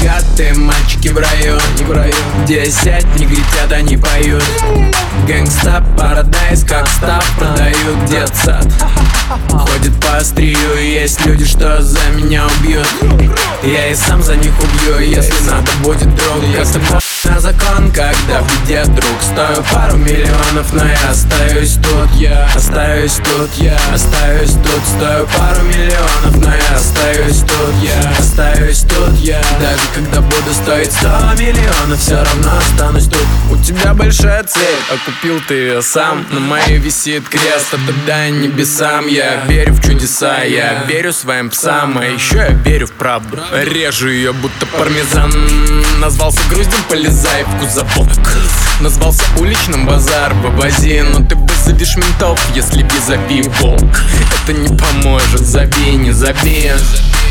богатые 0.05 0.53
мальчики 0.53 1.09
в 1.09 1.17
район, 1.17 1.59
в 1.79 1.91
район. 1.91 2.13
Десять 2.45 3.05
негритят 3.15 3.71
они 3.71 3.97
поют. 3.97 4.43
Гэнгста, 5.27 5.83
парадайз, 5.97 6.63
как 6.63 6.87
став 6.87 7.25
Продают 7.39 8.05
детсад 8.05 8.67
Ходит 9.49 9.99
по 9.99 10.17
острию 10.17 10.77
и 10.79 10.91
есть 10.91 11.25
люди, 11.25 11.45
что 11.45 11.81
за 11.81 11.99
меня 12.13 12.43
убьют. 12.45 12.87
Я 13.63 13.87
и 13.87 13.95
сам 13.95 14.21
за 14.21 14.35
них 14.35 14.53
убью, 14.59 14.99
если 14.99 15.33
надо 15.49 15.71
будет 15.83 16.13
дрог 16.15 16.43
Как-то 16.55 17.04
на 17.25 17.39
закон, 17.39 17.91
когда 17.91 18.41
в 18.41 18.67
беде 18.67 18.83
друг 18.85 19.21
Стою. 19.21 19.63
Пару 19.73 19.97
миллионов, 19.97 20.73
но 20.73 20.85
я 20.85 21.09
остаюсь 21.09 21.75
тут 21.75 22.09
Я 22.19 22.47
остаюсь 22.55 23.19
тут, 23.23 23.49
я 23.57 23.77
остаюсь 23.93 24.51
тут. 24.51 24.81
Стою. 24.95 25.27
Пару 25.37 25.61
миллионов, 25.63 26.37
но 26.37 26.49
я 26.49 26.75
остаюсь 26.75 27.39
тут 27.39 27.75
Я 27.81 28.11
остаюсь 28.17 28.81
тут, 28.81 29.15
я. 29.19 29.41
Даже 29.59 29.81
когда 29.93 30.21
буду 30.21 30.53
стоить 30.53 30.91
сто 30.91 31.07
миллионов 31.37 31.99
Все 31.99 32.15
равно 32.15 32.57
останусь 32.57 33.07
тут. 33.07 33.25
У 33.51 33.57
тебя 33.57 33.93
большая 33.93 34.43
цель, 34.43 34.79
а 34.91 34.97
купил 35.05 35.41
ты 35.47 35.53
ее 35.55 35.81
сам. 35.81 36.25
На 36.31 36.39
моей 36.39 36.77
висит 36.77 37.27
крест, 37.27 37.71
тогда 37.71 38.29
небесам. 38.29 39.07
Я 39.07 39.45
верю 39.45 39.73
в 39.73 39.81
чудеса, 39.81 40.43
я 40.43 40.83
верю 40.83 41.13
своим 41.13 41.49
псам. 41.49 41.97
А 41.97 42.05
еще 42.05 42.37
я 42.37 42.49
верю 42.49 42.87
в 42.87 42.91
правду. 42.91 43.39
Режу 43.53 44.09
ее, 44.09 44.33
будто 44.33 44.65
пармезан. 44.65 45.31
Назвался 45.99 46.39
груздем, 46.49 46.83
полезай 47.15 47.43
в 47.43 47.59
кузовок 47.59 48.09
Назвался 48.81 49.23
уличным 49.39 49.85
базар, 49.85 50.33
вывози 50.33 51.01
Но 51.01 51.25
ты 51.25 51.35
вызовешь 51.35 51.95
ментов, 51.95 52.39
если 52.53 52.83
визави 52.83 53.43
волк 53.59 54.01
Это 54.43 54.53
не 54.53 54.77
поможет, 54.77 55.41
забей, 55.41 55.95
не 55.95 56.11
забей 56.11 56.71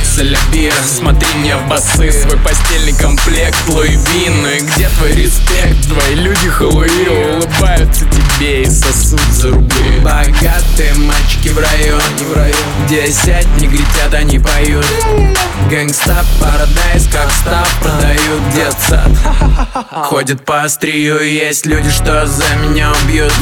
Соляби, 0.02 0.70
смотри 0.86 1.26
мне 1.38 1.56
в 1.56 1.68
басы. 1.68 2.12
Свой 2.12 2.38
постельный 2.38 2.92
комплект, 2.92 3.56
Луи 3.68 3.98
Ну 4.06 4.48
и 4.48 4.60
где 4.60 4.88
твой 4.90 5.12
респект? 5.12 5.88
Твои 5.88 6.14
люди 6.14 6.48
Хэллоуи 6.48 7.36
улыбаются 7.36 8.04
тебе 8.04 8.22
и 8.40 8.64
сосут 8.64 9.20
за 9.32 9.50
рубли. 9.50 10.00
Богатые 10.00 10.94
мальчики 10.94 11.48
в 11.48 11.58
районе, 11.58 12.26
в 12.30 12.36
районе 12.36 12.54
Где 12.84 13.10
сядь, 13.10 13.46
негритят, 13.60 14.12
они 14.12 14.38
поют. 14.38 14.86
Гэнгста, 15.70 16.24
парадайз, 16.40 17.08
как 17.12 17.30
став 17.30 17.68
Продают 17.80 18.50
детсад 18.54 19.08
Ходят 20.08 20.44
по 20.44 20.62
острию, 20.62 21.20
есть 21.22 21.66
люди, 21.66 21.90
что 21.90 22.26
за 22.26 22.44
меня 22.56 22.92
убьют. 23.04 23.32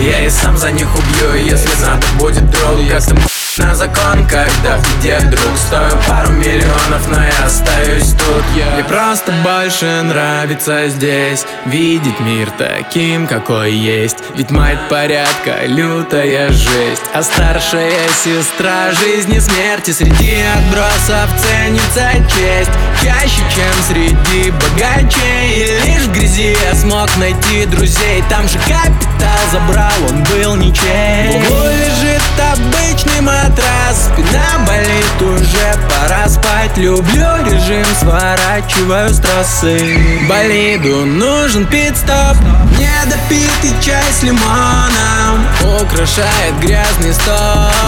Я 0.00 0.24
и 0.24 0.30
сам 0.30 0.56
за 0.56 0.70
них 0.72 0.88
убью, 0.94 1.44
если 1.44 1.70
надо 1.84 2.06
будет 2.18 2.50
друг. 2.50 2.88
Как 2.90 3.04
там 3.04 3.18
на 3.56 3.72
закон, 3.72 4.26
когда 4.28 4.78
беде 4.78 5.20
друг 5.26 5.56
Стою 5.56 5.92
пару 6.08 6.32
миллионов, 6.32 7.08
но 7.08 7.22
я 7.22 7.46
остаюсь 7.46 8.10
тут. 8.12 8.44
Я. 8.56 8.74
Мне 8.74 8.84
просто 8.84 9.32
больше 9.44 10.02
нравится 10.02 10.88
здесь 10.88 11.46
Видеть 11.64 12.18
мир 12.18 12.50
таким, 12.58 13.28
какой 13.28 13.72
есть 13.72 14.23
Ведь 14.34 14.50
мать 14.50 14.78
порядка, 14.88 15.66
лютая 15.66 16.50
жесть. 16.50 17.02
А 17.12 17.22
старшая 17.22 18.08
сестра 18.22 18.92
жизни 18.92 19.38
смерти. 19.38 19.92
Среди 19.92 20.42
отбросов 20.56 21.28
ценится 21.40 22.10
честь. 22.34 22.70
Чаще, 23.02 23.42
чем 23.54 23.74
среди 23.88 24.50
богачей. 24.50 25.66
И 25.66 25.86
лишь 25.86 26.02
в 26.02 26.12
грязи 26.12 26.56
я 26.66 26.74
смог 26.74 27.14
найти 27.16 27.66
друзей. 27.66 28.24
Там 28.28 28.48
же 28.48 28.58
капитал 28.58 29.38
забрал, 29.52 29.92
он 30.08 30.22
был 30.24 30.56
ничей. 30.56 31.30
В 31.30 31.36
углу 31.36 31.68
лежит 31.68 32.22
обычный 32.52 33.20
матрас 33.20 34.10
Спина 34.12 34.66
болит, 34.66 35.20
уже 35.20 35.78
пора 35.88 36.28
спать. 36.28 36.76
Люблю 36.76 37.28
режим, 37.44 37.84
сворачиваю 38.00 39.08
с 39.10 39.18
трассы 39.18 39.98
Болиду 40.28 41.06
нужен 41.06 41.66
пит-стоп 41.66 42.36
Недопитый 42.78 43.74
чай 43.82 44.04
с 44.12 44.22
лимоном 44.22 45.46
Украшает 45.80 46.58
грязный 46.60 47.12
стол. 47.12 47.34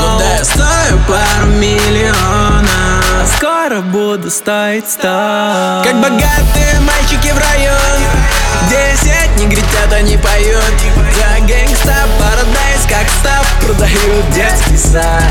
Ну 0.01 0.19
да, 0.19 0.37
я 0.39 0.45
стою 0.45 0.99
пару 1.09 1.51
миллионов. 1.53 2.67
Скоро 3.37 3.81
буду 3.81 4.31
стоить 4.31 4.89
сто 4.89 5.83
Как 5.85 5.97
богатые 5.97 6.81
мальчики 6.81 7.33
в 7.33 7.39
район. 7.39 8.01
Десять 8.71 9.37
негритят, 9.39 9.93
они 9.93 10.17
поют. 10.17 10.63
За 11.17 11.45
гэнгста 11.47 11.95
парадайз, 12.19 12.87
как 12.89 13.09
став 13.21 13.47
Продают 13.61 14.31
детский 14.35 14.77
сад 14.77 15.23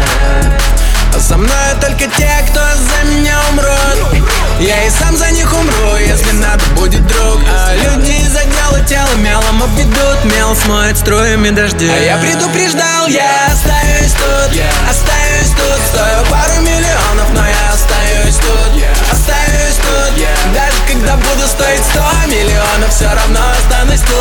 со 1.19 1.37
мной 1.37 1.49
только 1.81 2.05
те, 2.15 2.29
кто 2.49 2.59
за 2.59 3.03
меня 3.09 3.37
умрут. 3.51 4.23
Я 4.59 4.85
и 4.85 4.89
сам 4.89 5.17
за 5.17 5.31
них 5.31 5.51
умру, 5.53 5.95
если 5.97 6.31
надо 6.33 6.63
будет 6.77 7.05
друг. 7.07 7.39
А 7.49 7.73
люди 7.75 8.11
из 8.11 8.35
отдела 8.35 8.79
тела 8.87 9.15
мелом 9.17 9.63
обведут 9.63 10.23
Мел 10.25 10.55
смоет 10.55 10.97
струями 10.97 11.49
дождя 11.49 11.91
А 11.91 11.97
я 11.99 12.17
предупреждал, 12.17 13.07
я 13.07 13.47
остаюсь 13.51 14.13
тут. 14.13 14.51
Остаюсь 14.89 15.51
тут, 15.55 15.79
стою 15.89 16.23
пару 16.29 16.61
миллионов 16.61 17.31
Но 17.33 17.43
я 17.45 17.73
остаюсь 17.73 18.35
тут, 18.35 18.71
остаюсь 19.11 19.79
тут. 19.81 20.13
Даже 20.53 20.77
когда 20.87 21.15
буду 21.17 21.47
стоить 21.47 21.83
сто 21.91 22.05
миллионов 22.27 22.89
Все 22.89 23.07
равно 23.07 23.39
останусь 23.59 24.01
тут 24.01 24.15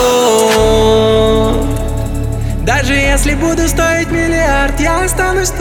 Даже 2.64 2.94
если 2.94 3.34
буду 3.34 3.68
стоить 3.68 4.10
миллиард 4.10 4.80
Я 4.80 5.04
останусь 5.04 5.50
тут 5.50 5.58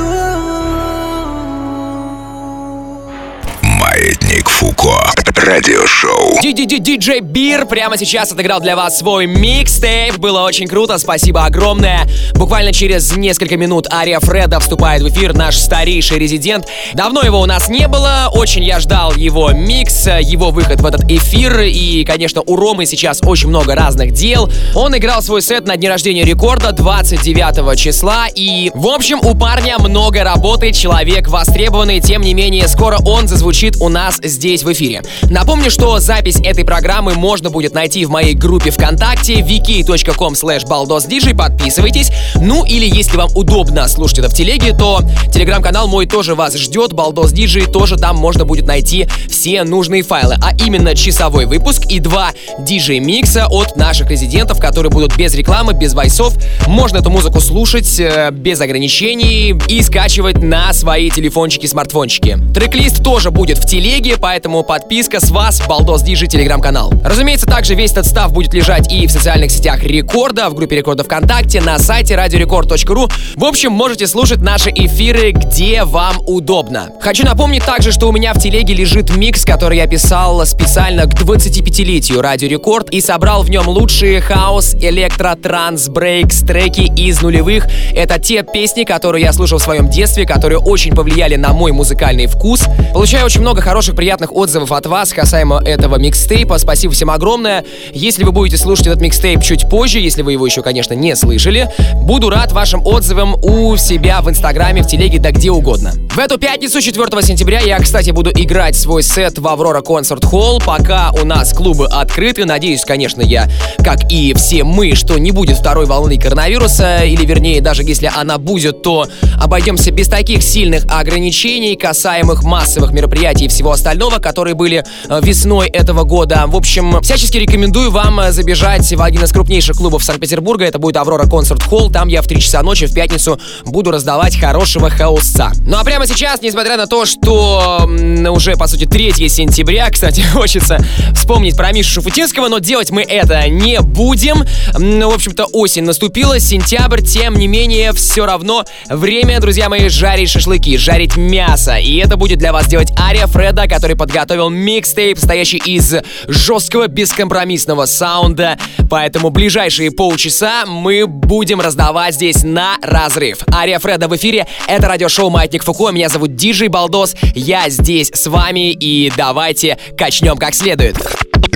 Маятник 3.62 4.48
Фуко. 4.48 5.23
Радиошоу. 5.44 6.40
Диджей 6.42 7.20
Бир 7.20 7.66
прямо 7.66 7.98
сейчас 7.98 8.32
отыграл 8.32 8.62
для 8.62 8.78
вас 8.78 9.00
свой 9.00 9.26
микстейп. 9.26 10.16
Было 10.18 10.44
очень 10.44 10.68
круто, 10.68 10.98
спасибо 10.98 11.44
огромное. 11.44 12.08
Буквально 12.36 12.72
через 12.72 13.14
несколько 13.18 13.58
минут 13.58 13.92
Ария 13.92 14.22
Фреда 14.22 14.62
вступает 14.62 15.02
в 15.02 15.10
эфир, 15.10 15.34
наш 15.34 15.58
старейший 15.58 16.18
резидент. 16.18 16.68
Давно 16.94 17.22
его 17.24 17.42
у 17.42 17.46
нас 17.46 17.68
не 17.68 17.90
было, 17.90 18.30
очень 18.32 18.64
я 18.64 18.80
ждал 18.80 19.14
его 19.16 19.52
микс, 19.52 20.08
его 20.08 20.52
выход 20.52 20.80
в 20.80 20.86
этот 20.86 21.12
эфир. 21.12 21.60
И, 21.62 22.06
конечно, 22.06 22.42
у 22.46 22.56
Ромы 22.56 22.86
сейчас 22.86 23.20
очень 23.22 23.50
много 23.50 23.76
разных 23.76 24.14
дел. 24.14 24.50
Он 24.76 24.98
играл 24.98 25.22
свой 25.22 25.42
сет 25.42 25.68
на 25.68 25.76
дне 25.76 25.90
рождения 25.90 26.24
рекорда 26.24 26.72
29 26.72 27.78
числа. 27.78 28.28
И, 28.34 28.72
в 28.74 28.88
общем, 28.88 29.20
у 29.22 29.36
парня 29.36 29.78
много 29.78 30.24
работы, 30.24 30.72
человек 30.72 31.28
востребованный. 31.28 32.00
Тем 32.00 32.22
не 32.22 32.34
менее, 32.34 32.70
скоро 32.70 33.00
он 33.06 33.28
зазвучит 33.28 33.76
у 33.82 33.90
нас 33.90 34.22
здесь 34.24 34.64
в 34.64 34.72
эфире. 34.72 35.02
Напомню, 35.34 35.72
что 35.72 35.98
запись 35.98 36.40
этой 36.44 36.64
программы 36.64 37.16
можно 37.16 37.50
будет 37.50 37.74
найти 37.74 38.06
в 38.06 38.12
моей 38.12 38.36
группе 38.36 38.70
ВКонтакте 38.70 39.40
wiki.com 39.40 40.34
slash 40.34 40.64
baldosdj. 40.68 41.36
Подписывайтесь. 41.36 42.12
Ну 42.36 42.64
или 42.66 42.86
если 42.86 43.18
вам 43.18 43.32
удобно 43.34 43.88
слушать 43.88 44.20
это 44.20 44.30
в 44.30 44.36
телеге, 44.36 44.78
то 44.78 45.02
телеграм-канал 45.34 45.88
мой 45.88 46.06
тоже 46.06 46.36
вас 46.36 46.56
ждет. 46.56 46.92
Baldos 46.92 47.34
DJ 47.34 47.72
тоже 47.72 47.98
там 47.98 48.16
можно 48.16 48.46
будет 48.46 48.68
найти 48.68 49.08
все 49.28 49.64
нужные 49.64 50.04
файлы. 50.04 50.36
А 50.40 50.56
именно 50.56 50.94
часовой 50.94 51.48
выпуск 51.48 51.88
и 51.90 52.00
два 52.00 52.30
диджей-микса 52.60 53.48
от 53.50 53.76
наших 53.76 54.12
резидентов, 54.12 54.60
которые 54.60 54.92
будут 54.92 55.18
без 55.18 55.34
рекламы, 55.34 55.74
без 55.74 55.96
voice 55.96 56.21
ов. 56.21 56.36
Можно 56.68 56.98
эту 56.98 57.10
музыку 57.10 57.40
слушать 57.40 58.00
э, 58.00 58.30
без 58.32 58.62
ограничений 58.62 59.60
и 59.68 59.82
скачивать 59.82 60.44
на 60.44 60.72
свои 60.74 61.10
телефончики, 61.10 61.66
смартфончики. 61.66 62.38
Трек-лист 62.54 63.04
тоже 63.04 63.32
будет 63.32 63.58
в 63.58 63.66
телеге, 63.66 64.18
поэтому 64.18 64.62
подписка 64.62 65.23
с 65.24 65.32
вас, 65.32 65.62
Балдос 65.66 66.02
Диджи, 66.02 66.28
телеграм-канал. 66.28 66.92
Разумеется, 67.02 67.46
также 67.46 67.76
весь 67.76 67.92
этот 67.92 68.06
stuff 68.06 68.34
будет 68.34 68.54
лежать 68.54 68.92
и 68.92 69.08
в 69.08 69.12
социальных 69.12 69.52
сетях 69.52 69.82
Рекорда, 69.82 70.50
в 70.50 70.54
группе 70.54 70.76
Рекорда 70.76 71.04
ВКонтакте, 71.04 71.62
на 71.62 71.80
сайте 71.80 72.16
радиорекорд.ру. 72.16 73.08
В 73.36 73.46
общем, 73.46 73.72
можете 73.72 74.06
слушать 74.08 74.40
наши 74.40 74.70
эфиры, 74.70 75.32
где 75.32 75.86
вам 75.86 76.18
удобно. 76.28 76.90
Хочу 77.00 77.24
напомнить 77.24 77.64
также, 77.64 77.94
что 77.94 78.10
у 78.10 78.12
меня 78.12 78.34
в 78.34 78.40
телеге 78.40 78.74
лежит 78.74 79.16
микс, 79.16 79.46
который 79.46 79.78
я 79.78 79.88
писал 79.88 80.46
специально 80.46 81.04
к 81.04 81.14
25-летию 81.14 82.22
Радио 82.22 82.50
Рекорд 82.50 82.90
и 82.90 83.00
собрал 83.00 83.44
в 83.44 83.50
нем 83.50 83.68
лучшие 83.70 84.20
хаус, 84.20 84.76
электро, 84.76 85.36
транс, 85.42 85.88
breaks, 85.88 86.42
треки 86.42 86.92
из 87.00 87.22
нулевых. 87.22 87.68
Это 87.94 88.20
те 88.20 88.44
песни, 88.44 88.84
которые 88.84 89.24
я 89.24 89.32
слушал 89.32 89.60
в 89.60 89.64
своем 89.64 89.90
детстве, 89.90 90.26
которые 90.26 90.60
очень 90.60 90.94
повлияли 90.94 91.36
на 91.36 91.54
мой 91.54 91.72
музыкальный 91.72 92.28
вкус. 92.28 92.66
Получаю 92.94 93.26
очень 93.26 93.42
много 93.42 93.62
хороших, 93.62 93.96
приятных 93.96 94.34
отзывов 94.34 94.72
от 94.72 94.86
вас 94.86 95.03
касаемо 95.12 95.62
этого 95.66 95.98
микстейпа. 95.98 96.58
Спасибо 96.58 96.94
всем 96.94 97.10
огромное. 97.10 97.66
Если 97.94 98.24
вы 98.24 98.32
будете 98.32 98.58
слушать 98.58 98.88
этот 98.88 99.02
микстейп 99.02 99.42
чуть 99.44 99.70
позже, 99.70 100.00
если 100.00 100.22
вы 100.22 100.34
его 100.34 100.46
еще, 100.46 100.62
конечно, 100.62 100.94
не 100.94 101.16
слышали, 101.16 101.70
буду 101.96 102.30
рад 102.30 102.52
вашим 102.52 102.86
отзывам 102.86 103.36
у 103.44 103.76
себя 103.78 104.22
в 104.22 104.30
Инстаграме, 104.30 104.84
в 104.84 104.88
телеге, 104.88 105.20
да 105.20 105.32
где 105.32 105.52
угодно. 105.52 105.94
В 106.14 106.20
эту 106.20 106.38
пятницу, 106.38 106.80
4 106.80 107.22
сентября, 107.24 107.60
я, 107.62 107.80
кстати, 107.80 108.12
буду 108.12 108.30
играть 108.30 108.76
свой 108.76 109.02
сет 109.02 109.40
в 109.40 109.48
Аврора 109.48 109.82
Концерт 109.82 110.24
Холл. 110.24 110.62
Пока 110.64 111.12
у 111.20 111.26
нас 111.26 111.54
клубы 111.54 111.88
открыты. 111.88 112.46
Надеюсь, 112.46 112.86
конечно, 112.86 113.22
я, 113.22 113.50
как 113.84 114.12
и 114.12 114.34
все 114.36 114.64
мы, 114.64 114.94
что 114.96 115.18
не 115.18 115.32
будет 115.32 115.58
второй 115.58 115.86
волны 115.86 116.20
коронавируса. 116.20 117.04
Или, 117.04 117.26
вернее, 117.26 117.62
даже 117.62 117.84
если 117.84 118.12
она 118.16 118.38
будет, 118.38 118.84
то 118.84 119.08
обойдемся 119.42 119.92
без 119.92 120.08
таких 120.08 120.44
сильных 120.44 120.86
ограничений, 120.88 121.76
касаемых 121.76 122.44
массовых 122.44 122.92
мероприятий 122.92 123.46
и 123.46 123.48
всего 123.48 123.72
остального, 123.72 124.20
которые 124.20 124.54
были 124.54 124.84
весной 125.22 125.68
этого 125.68 126.04
года. 126.04 126.44
В 126.48 126.56
общем, 126.56 127.02
всячески 127.02 127.38
рекомендую 127.38 127.92
вам 127.92 128.20
э, 128.20 128.32
забежать 128.32 128.92
в 128.92 129.02
один 129.02 129.24
из 129.24 129.32
крупнейших 129.32 129.78
клубов 129.78 130.04
Санкт-Петербурга. 130.04 130.66
Это 130.66 130.80
будет 130.80 130.98
Аврора 130.98 131.28
Концерт 131.28 131.64
Холл. 131.64 131.92
Там 131.92 132.08
я 132.08 132.22
в 132.22 132.28
3 132.28 132.40
часа 132.40 132.62
ночи 132.64 132.86
в 132.86 132.94
пятницу 132.94 133.40
буду 133.66 133.92
раздавать 133.92 134.40
хорошего 134.40 134.90
хаосца. 134.90 135.52
Ну 135.66 135.78
а 135.78 135.84
прямо 135.84 136.08
сейчас, 136.08 136.42
несмотря 136.42 136.78
на 136.78 136.88
то, 136.88 137.06
что 137.06 137.90
уже, 138.30 138.56
по 138.56 138.68
сути, 138.68 138.86
3 138.86 139.30
сентября, 139.30 139.90
кстати, 139.90 140.22
хочется 140.34 140.80
вспомнить 141.14 141.56
про 141.56 141.72
Мишу 141.72 141.92
Шуфутинского, 141.94 142.48
но 142.48 142.60
делать 142.60 142.92
мы 142.92 143.02
это 143.02 143.48
не 143.50 143.80
будем. 143.82 144.44
Ну, 144.78 145.10
в 145.10 145.16
общем-то, 145.16 145.46
осень 145.46 145.84
наступила, 145.84 146.40
сентябрь, 146.40 147.02
тем 147.02 147.38
не 147.38 147.48
менее, 147.48 147.94
все 147.94 148.26
равно 148.26 148.66
время, 148.90 149.40
друзья 149.40 149.70
мои, 149.70 149.90
жарить 149.90 150.30
шашлыки, 150.30 150.78
жарить 150.78 151.16
мясо. 151.16 151.78
И 151.78 151.98
это 151.98 152.18
будет 152.18 152.40
для 152.40 152.52
вас 152.52 152.68
делать 152.68 152.92
Ария 153.00 153.28
Фреда, 153.28 153.68
который 153.68 153.96
подготовил 153.96 154.50
микстейп, 154.84 155.18
состоящий 155.18 155.58
из 155.58 155.96
жесткого 156.28 156.88
бескомпромиссного 156.88 157.86
саунда. 157.86 158.60
Поэтому 158.90 159.30
ближайшие 159.30 159.92
полчаса 159.92 160.66
мы 160.66 161.08
будем 161.08 161.62
раздавать 161.62 162.16
здесь 162.16 162.44
на 162.44 162.78
разрыв. 162.82 163.40
Ария 163.54 163.80
Фреда 163.80 164.10
в 164.10 164.16
эфире, 164.18 164.46
это 164.68 164.90
радиошоу 164.90 165.30
Маятник 165.30 165.64
Фуко, 165.64 165.92
меня 165.92 166.10
зовут 166.10 166.36
Диджей 166.36 166.68
Балдос, 166.68 167.16
я 167.34 167.70
здесь 167.70 168.12
с 168.14 168.28
вами 168.28 168.72
и 168.72 169.12
давайте 169.16 169.78
качнем 169.98 170.36
как 170.36 170.54
следует. 170.54 170.98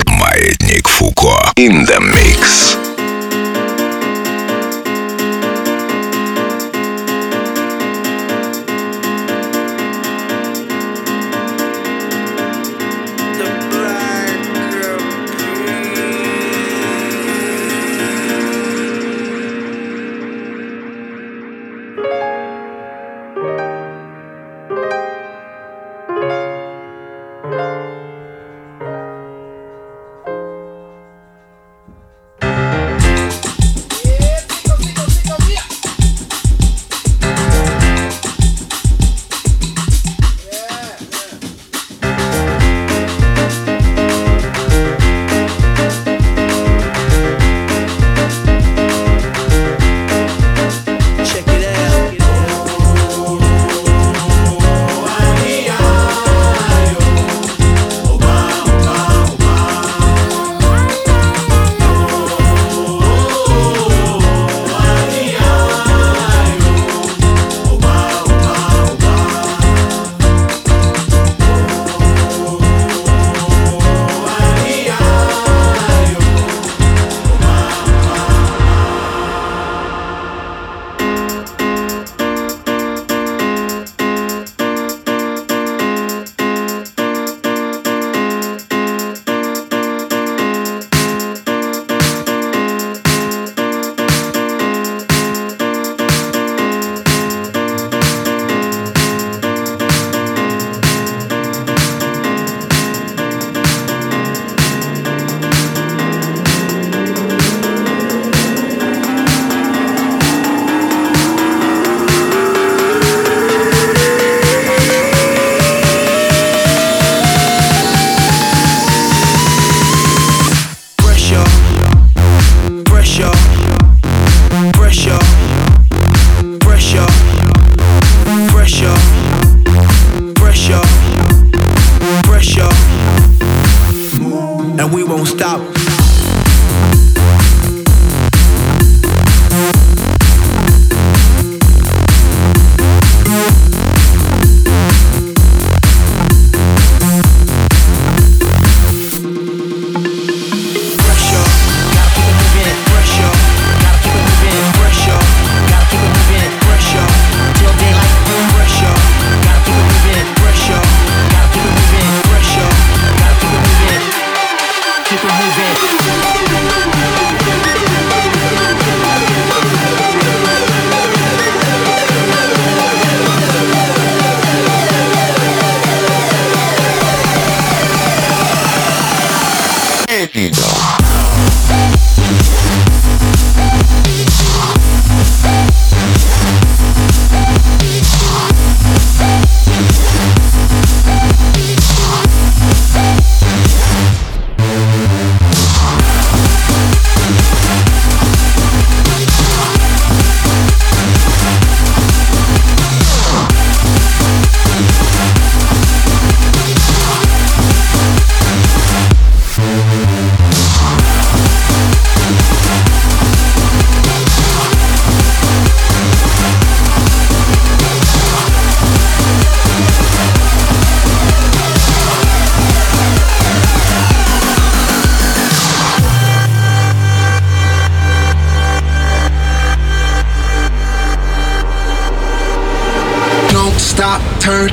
Маятник 0.06 0.88
Фуко 0.88 1.52
in 1.58 1.86
the 1.86 2.00
mix. 2.00 2.97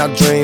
I 0.00 0.06
dream. 0.14 0.39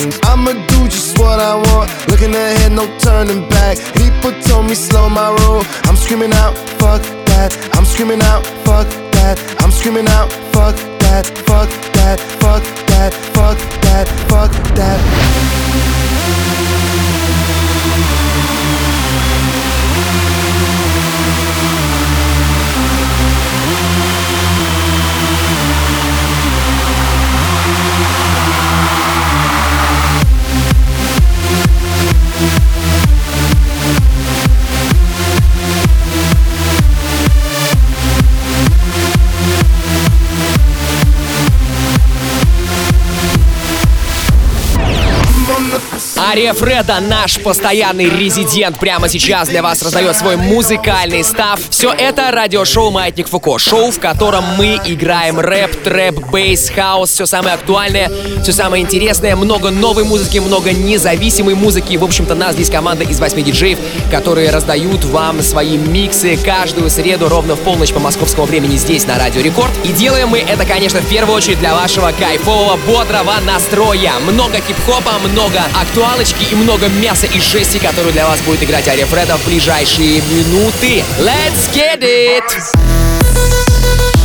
Ария 46.36 46.52
Фреда, 46.52 47.00
наш 47.00 47.40
постоянный 47.40 48.10
резидент, 48.10 48.78
прямо 48.78 49.08
сейчас 49.08 49.48
для 49.48 49.62
вас 49.62 49.80
раздает 49.80 50.14
свой 50.16 50.36
музыкальный 50.36 51.24
stuff. 51.24 51.58
Все 51.70 51.90
это 51.90 52.30
радиошоу 52.30 52.90
«Маятник 52.90 53.26
Фуко». 53.26 53.58
Шоу, 53.58 53.90
в 53.90 53.98
котором 53.98 54.44
мы 54.58 54.78
играем 54.84 55.40
рэп, 55.40 55.82
трэп, 55.82 56.30
бейс, 56.30 56.68
хаус, 56.68 57.12
все 57.12 57.24
самое 57.24 57.54
актуальное, 57.54 58.12
все 58.42 58.52
самое 58.52 58.84
интересное, 58.84 59.34
много 59.34 59.70
новой 59.70 60.04
музыки, 60.04 60.36
много 60.36 60.72
независимой 60.72 61.54
музыки. 61.54 61.96
В 61.96 62.04
общем-то, 62.04 62.34
нас 62.34 62.52
здесь 62.52 62.68
команда 62.68 63.04
из 63.04 63.18
восьми 63.18 63.42
диджеев, 63.42 63.78
которые 64.10 64.50
раздают 64.50 65.06
вам 65.06 65.40
свои 65.40 65.78
миксы 65.78 66.36
каждую 66.36 66.90
среду 66.90 67.30
ровно 67.30 67.54
в 67.54 67.60
полночь 67.60 67.94
по 67.94 68.00
московскому 68.00 68.46
времени 68.46 68.76
здесь 68.76 69.06
на 69.06 69.18
Радио 69.18 69.40
Рекорд. 69.40 69.72
И 69.84 69.88
делаем 69.88 70.28
мы 70.28 70.40
это, 70.40 70.66
конечно, 70.66 71.00
в 71.00 71.08
первую 71.08 71.34
очередь 71.34 71.60
для 71.60 71.74
вашего 71.74 72.12
кайфового, 72.12 72.76
бодрого 72.86 73.36
настроя. 73.46 74.12
Много 74.20 74.58
хип-хопа, 74.58 75.12
много 75.26 75.62
актуалочки 75.80 76.25
и 76.50 76.54
много 76.54 76.88
мяса 76.88 77.26
и 77.26 77.40
жести, 77.40 77.78
которую 77.78 78.12
для 78.12 78.26
вас 78.26 78.40
будет 78.40 78.62
играть 78.62 78.88
Ария 78.88 79.06
Фреда 79.06 79.36
в 79.36 79.46
ближайшие 79.46 80.22
минуты. 80.22 81.04
Let's 81.18 81.70
get 81.74 82.02
it! 82.02 84.15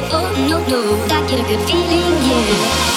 Never 0.00 0.20
had. 0.20 0.48
No, 0.48 0.58
no, 0.66 1.04
I 1.14 1.26
get 1.28 1.40
a 1.40 1.42
good 1.42 1.60
feeling, 1.68 2.22
yeah. 2.28 2.96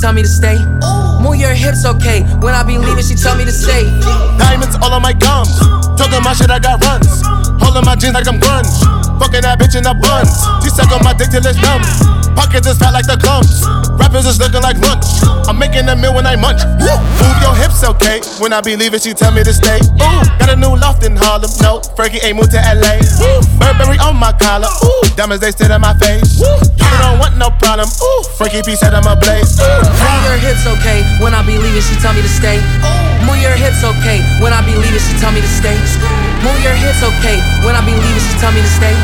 Tell 0.00 0.12
me 0.12 0.22
to 0.22 0.28
stay. 0.28 0.58
Move 1.20 1.36
your 1.36 1.52
hips, 1.52 1.84
okay. 1.84 2.22
When 2.40 2.54
I 2.54 2.62
be 2.62 2.78
leaving, 2.78 3.04
she 3.04 3.14
tell 3.14 3.36
me 3.36 3.44
to 3.44 3.52
stay. 3.52 3.84
Diamonds 4.38 4.76
all 4.82 4.92
on 4.94 5.02
my 5.02 5.12
gums. 5.12 5.58
Talking 5.98 6.24
my 6.24 6.32
shit, 6.32 6.50
I 6.50 6.58
got 6.58 6.82
runs. 6.84 7.22
Holding 7.60 7.84
my 7.84 7.94
jeans 7.96 8.14
like 8.14 8.26
I'm 8.26 8.40
grunge. 8.40 9.09
Fucking 9.20 9.44
that 9.44 9.60
bitch 9.60 9.76
in 9.76 9.84
the 9.84 9.92
buns. 9.92 10.32
She 10.64 10.72
suck 10.72 10.88
on 10.96 11.04
my 11.04 11.12
dick 11.12 11.28
till 11.28 11.44
it's 11.44 11.60
numb. 11.60 11.84
Pockets 12.32 12.64
is 12.64 12.80
fat 12.80 12.96
like 12.96 13.04
the 13.04 13.20
clumps. 13.20 13.68
Rappers 14.00 14.24
is 14.24 14.40
looking 14.40 14.64
like 14.64 14.80
lunch. 14.80 15.04
I'm 15.44 15.60
making 15.60 15.84
a 15.92 15.94
meal 15.94 16.16
when 16.16 16.24
I 16.24 16.40
munch. 16.40 16.64
Woo. 16.80 16.96
Move 17.20 17.38
your 17.44 17.52
hips, 17.52 17.84
okay. 17.84 18.24
When 18.40 18.56
I 18.56 18.64
be 18.64 18.80
leaving, 18.80 18.96
she 18.96 19.12
tell 19.12 19.28
me 19.28 19.44
to 19.44 19.52
stay. 19.52 19.76
Ooh, 20.00 20.24
got 20.40 20.48
a 20.48 20.56
new 20.56 20.72
loft 20.72 21.04
in 21.04 21.20
Harlem. 21.20 21.52
No, 21.60 21.84
Frankie 22.00 22.24
ain't 22.24 22.40
moved 22.40 22.56
to 22.56 22.60
LA. 22.64 22.96
Woo. 23.20 23.44
Burberry 23.60 24.00
on 24.00 24.16
my 24.16 24.32
collar. 24.40 24.72
Ooh, 24.88 25.04
diamonds 25.20 25.44
they 25.44 25.52
sit 25.52 25.68
in 25.68 25.80
my 25.84 25.92
face. 26.00 26.40
Woo. 26.40 26.48
You 26.80 26.96
don't 27.04 27.20
want 27.20 27.36
no 27.36 27.52
problem. 27.60 27.92
Ooh, 27.92 28.22
Frankie 28.40 28.64
P 28.64 28.72
said 28.72 28.96
I'm 28.96 29.04
a 29.04 29.20
blaze. 29.20 29.60
Ooh. 29.60 29.68
Move 29.84 30.22
your 30.24 30.40
hips, 30.40 30.64
okay. 30.80 31.04
When 31.20 31.36
I 31.36 31.44
be 31.44 31.60
leaving, 31.60 31.84
she 31.84 31.92
tell 32.00 32.16
me 32.16 32.24
to 32.24 32.32
stay. 32.32 32.56
Move 33.26 33.40
your 33.40 33.56
hips, 33.56 33.84
okay. 33.84 34.20
When 34.40 34.52
I 34.52 34.60
be 34.64 34.76
leaving, 34.76 35.00
she 35.00 35.16
tell 35.20 35.32
me 35.32 35.40
to 35.40 35.50
stay. 35.50 35.76
Move 36.44 36.60
your 36.64 36.76
hips, 36.76 37.02
okay. 37.04 37.40
When 37.64 37.76
I 37.76 37.82
be 37.84 37.92
leaving, 37.92 38.24
she 38.24 38.34
tell 38.40 38.52
me 38.52 38.60
to 38.60 38.72
stay. 38.72 38.96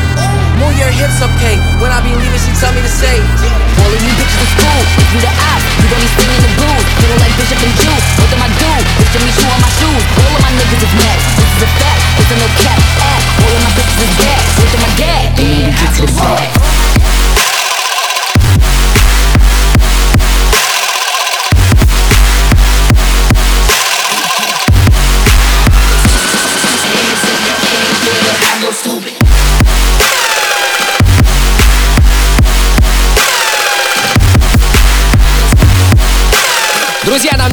Move 0.57 0.73
your 0.77 0.89
hips, 0.89 1.21
okay. 1.21 1.61
When 1.77 1.93
I 1.93 2.01
be 2.01 2.13
leaving, 2.17 2.41
she 2.41 2.51
tell 2.57 2.73
me 2.73 2.81
to 2.81 2.89
stay. 2.89 3.17
All 3.77 3.93
of 3.93 4.01
you 4.01 4.13
bitches 4.17 4.41
is 4.41 4.53
cool. 4.57 4.81
If 4.97 5.07
you 5.13 5.19
the 5.21 5.31
op, 5.31 5.61
you 5.77 5.87
gon' 5.89 6.01
be 6.01 6.09
singing 6.17 6.41
the 6.41 6.51
blues. 6.57 6.85
Feeling 6.97 7.21
like 7.21 7.33
Bishop 7.37 7.61
and 7.61 7.75
Juice. 7.77 8.07
What 8.17 8.29
am 8.33 8.41
I 8.41 8.49
do? 8.57 8.71
To 9.05 9.17
me 9.21 9.29
shoe 9.37 9.49
on 9.53 9.61
my 9.61 9.71
shoes. 9.77 10.03
All 10.17 10.33
of 10.33 10.41
my 10.41 10.51
niggas 10.57 10.81
is 10.81 10.93
mad. 10.97 11.17
This 11.37 11.49
is 11.57 11.61
a 11.61 11.69
fact. 11.77 12.01
It's 12.17 12.31
a 12.33 12.35
no 12.41 12.47
cap 12.57 12.81
act. 13.05 13.25
All 13.37 13.53
of 13.53 13.61
my 13.61 13.71
bitches 13.77 14.01
is 14.01 14.13
bad. 14.17 14.41
Look 14.57 14.71
at 14.73 14.81
my 14.81 14.91
dad. 14.97 15.25
They 15.37 15.45
need 15.45 15.71
get 15.77 15.89
to 15.93 16.01
the 16.09 16.13
bag. 16.17 16.76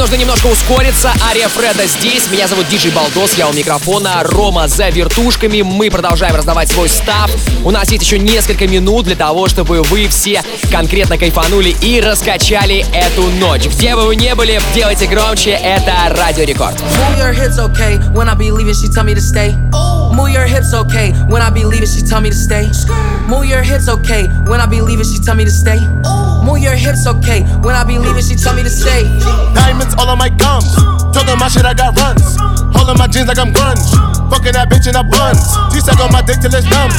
Нужно 0.05 0.17
немножко 0.17 0.49
ускориться. 0.49 1.15
Ария 1.31 1.49
Фреда 1.49 1.87
здесь. 1.87 2.31
Меня 2.31 2.47
зовут 2.47 2.69
Диджей 2.69 2.91
Балдос, 2.91 3.39
я 3.39 3.49
у 3.49 3.55
микрофона. 3.55 4.23
Рома 4.23 4.69
за 4.69 4.91
вертушками. 4.91 5.63
Мы 5.63 5.89
продолжаем 5.89 6.37
раздавать 6.37 6.71
свой 6.71 6.91
став. 6.91 7.31
У 7.65 7.71
нас 7.71 7.91
есть 7.91 8.05
еще 8.05 8.19
несколько 8.19 8.67
минут 8.67 9.07
для 9.07 9.17
того, 9.17 9.49
чтобы 9.49 9.83
вы 9.85 10.09
все 10.09 10.43
конкретно 10.71 11.17
кайфанули 11.17 11.75
и 11.81 12.03
раскачали 12.03 12.85
эту 12.93 13.23
ночь. 13.41 13.65
Где 13.65 13.97
бы 13.97 14.03
вы 14.05 14.17
не 14.17 14.35
были, 14.35 14.61
делайте 14.75 15.07
громче. 15.07 15.53
Это 15.53 15.95
Радио 16.11 16.45
Рекорд. 16.45 16.77
Move 20.15 20.31
your 20.31 20.47
hips, 20.47 20.73
okay. 20.73 21.13
When 21.29 21.43
I 21.43 21.51
be 21.51 21.65
leaving, 21.65 21.89
she 21.89 22.03
tell 22.03 22.21
me 22.21 22.31
to 22.31 22.37
stay. 22.37 22.71
Move 23.29 23.47
your 23.47 23.63
hips, 23.63 23.89
okay. 23.89 24.29
When 24.47 24.61
I 24.61 24.67
be 24.67 24.81
leaving, 24.81 25.05
she 25.05 25.19
tell 25.19 25.35
me 25.35 25.45
to 25.45 25.51
stay. 25.51 25.81
Move 26.45 26.59
your 26.59 26.77
hips, 26.77 27.07
okay. 27.07 27.43
When 27.63 27.75
I 27.75 27.85
be 27.85 27.99
leaving, 27.99 28.23
she 28.23 28.37
tell 28.37 28.55
me 28.55 28.63
to 28.63 28.71
stay. 28.71 29.03
Diamonds 29.55 29.95
all 29.99 30.09
on 30.09 30.19
my 30.19 30.29
gums. 30.29 30.75
Talking 31.15 31.39
my 31.39 31.49
shit, 31.49 31.65
I 31.65 31.75
got 31.75 31.99
runs. 31.99 32.37
Holding 32.75 32.99
my 32.99 33.07
jeans 33.07 33.27
like 33.31 33.39
I'm 33.39 33.55
grunge. 33.55 33.81
Fucking 34.31 34.53
that 34.59 34.67
bitch 34.67 34.91
in 34.91 34.99
a 34.99 35.07
buns. 35.07 35.41
She 35.71 35.79
suck 35.79 36.03
on 36.03 36.11
oh, 36.11 36.13
my 36.13 36.23
dick 36.27 36.43
till 36.43 36.51
it's 36.51 36.67
numb. 36.67 36.91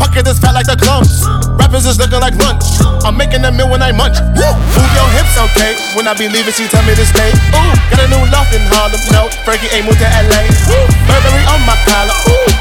Pocket 0.00 0.24
is 0.24 0.38
fat 0.40 0.56
like 0.56 0.64
the 0.64 0.78
clumps. 0.78 1.26
Rappers 1.60 1.84
is 1.84 1.98
looking 2.00 2.22
like 2.22 2.32
lunch. 2.40 2.64
I'm 3.04 3.12
making 3.18 3.44
a 3.44 3.52
meal 3.52 3.68
when 3.68 3.84
I 3.84 3.92
munch. 3.92 4.16
Move 4.34 4.92
your 4.96 5.08
hips, 5.12 5.36
okay. 5.52 5.76
When 5.92 6.08
I 6.08 6.16
be 6.16 6.32
leaving, 6.32 6.54
she 6.56 6.64
tell 6.70 6.80
me 6.88 6.96
to 6.96 7.04
stay. 7.04 7.28
Ooh, 7.52 7.74
got 7.92 8.00
a 8.00 8.06
new 8.08 8.22
loft 8.32 8.56
in 8.56 8.64
Harlem. 8.72 9.00
No, 9.12 9.28
Frankie 9.44 9.68
ain't 9.74 9.84
moved 9.84 10.00
to 10.00 10.08
LA. 10.08 10.48
Burberry 11.04 11.44
on 11.52 11.60
my 11.68 11.76
collar. 11.84 12.07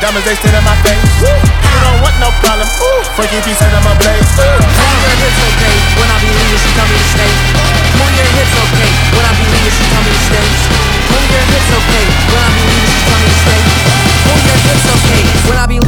Diamonds 0.07 0.23
they 0.23 0.39
sit 0.39 0.55
in 0.55 0.63
my 0.63 0.71
face. 0.87 1.03
Woo! 1.19 1.27
You 1.27 1.79
don't 1.83 1.99
want 1.99 2.15
no 2.23 2.31
problem. 2.39 2.63
Ooh, 2.63 3.03
Frankie 3.19 3.43
P 3.43 3.51
said 3.51 3.67
I'm 3.75 3.83
a 3.83 3.91
blaze. 3.99 4.23
Move 4.39 5.03
your 5.03 5.15
hips 5.19 5.35
okay. 5.35 5.75
When 5.99 6.07
I 6.07 6.15
be 6.23 6.31
leaving, 6.31 6.59
she 6.63 6.71
tell 6.79 6.87
me 6.87 6.95
to 6.95 7.07
stay. 7.11 7.27
Move 7.91 8.15
your 8.15 8.29
hips 8.39 8.55
okay. 8.55 8.87
When 9.11 9.25
I 9.27 9.35
be 9.35 9.43
leaving, 9.51 9.67
she 9.67 9.83
tell 9.91 9.99
me 10.07 10.11
to 10.15 10.23
stay. 10.31 10.47
Move 11.11 11.27
your 11.27 11.43
hips 11.51 11.71
okay. 11.75 12.05
When 12.31 12.39
I 12.39 12.49
be 12.55 12.63
leaving, 12.71 12.87
she 12.87 13.03
tell 13.03 13.19
me 13.19 13.27
to 13.27 13.39
stay. 13.43 13.59
Move 14.31 14.43
your 14.47 14.59
hips 14.63 14.87
okay. 14.95 15.23
When 15.43 15.57
I 15.59 15.65
be 15.67 15.79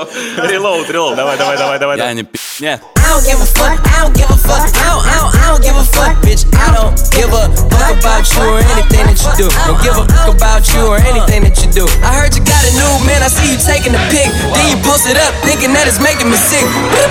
стоп, 0.00 0.08
стоп. 0.08 0.50
Релоуд, 0.50 0.88
релоуд. 0.88 1.16
Давай, 1.16 1.36
давай, 1.36 1.58
давай, 1.58 1.78
давай. 1.78 1.98
Я 1.98 2.12
не 2.14 2.22
пи***. 2.22 2.38
Нет. 2.60 2.80
I 2.96 3.08
don't 3.12 3.24
give 3.24 3.40
a 3.40 3.46
fuck, 3.46 3.78
I 3.84 4.02
don't 4.02 4.16
give 4.16 4.30
a 4.30 4.36
fuck, 4.36 4.64
I 4.64 4.88
don't, 4.88 5.04
I 5.04 5.14
don't, 5.20 5.32
I 5.36 5.44
don't 5.52 5.62
give 5.62 5.76
a 5.76 5.84
fuck, 5.84 6.16
bitch. 6.24 6.42
I 6.56 6.74
don't 6.74 6.96
give 7.12 7.30
a 7.30 7.52
fuck 7.70 7.92
about 8.00 8.24
you 8.32 8.42
or 8.42 8.58
anything 8.72 9.06
that 9.06 9.20
you 9.20 9.30
do. 9.36 9.46
Don't 9.68 9.80
give 9.84 9.94
a 9.94 10.04
fuck 10.08 10.34
about 10.34 10.64
you 10.72 10.80
or 10.88 10.96
anything 10.96 11.44
that 11.44 11.56
you 11.60 11.68
do. 11.70 11.84
I 12.02 12.16
heard 12.16 12.34
you 12.34 12.42
got 12.42 12.62
a 12.64 12.72
new 12.72 12.92
man, 13.06 13.22
I 13.22 13.28
see 13.28 13.52
you 13.52 13.58
taking 13.60 13.94
a 13.94 14.02
pic. 14.08 14.26
Then 14.56 14.64
you 14.72 14.76
post 14.82 15.06
it 15.06 15.16
up, 15.20 15.32
thinking 15.44 15.72
that 15.76 15.86
it's 15.86 16.00
making 16.00 16.32
me 16.32 16.36
sick. 16.40 16.64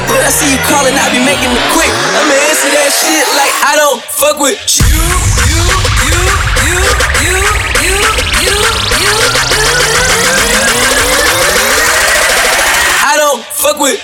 But 0.09 0.25
I 0.25 0.31
see 0.33 0.49
you 0.49 0.59
calling, 0.67 0.97
I 0.97 1.05
be 1.13 1.21
making 1.21 1.53
it 1.53 1.65
quick. 1.71 1.93
I'ma 2.17 2.33
answer 2.49 2.69
that 2.75 2.89
shit 2.91 3.25
like 3.37 3.53
I 3.63 3.77
don't 3.77 4.01
fuck 4.03 4.41
with 4.41 4.57
you. 4.57 4.78
왜 13.80 13.98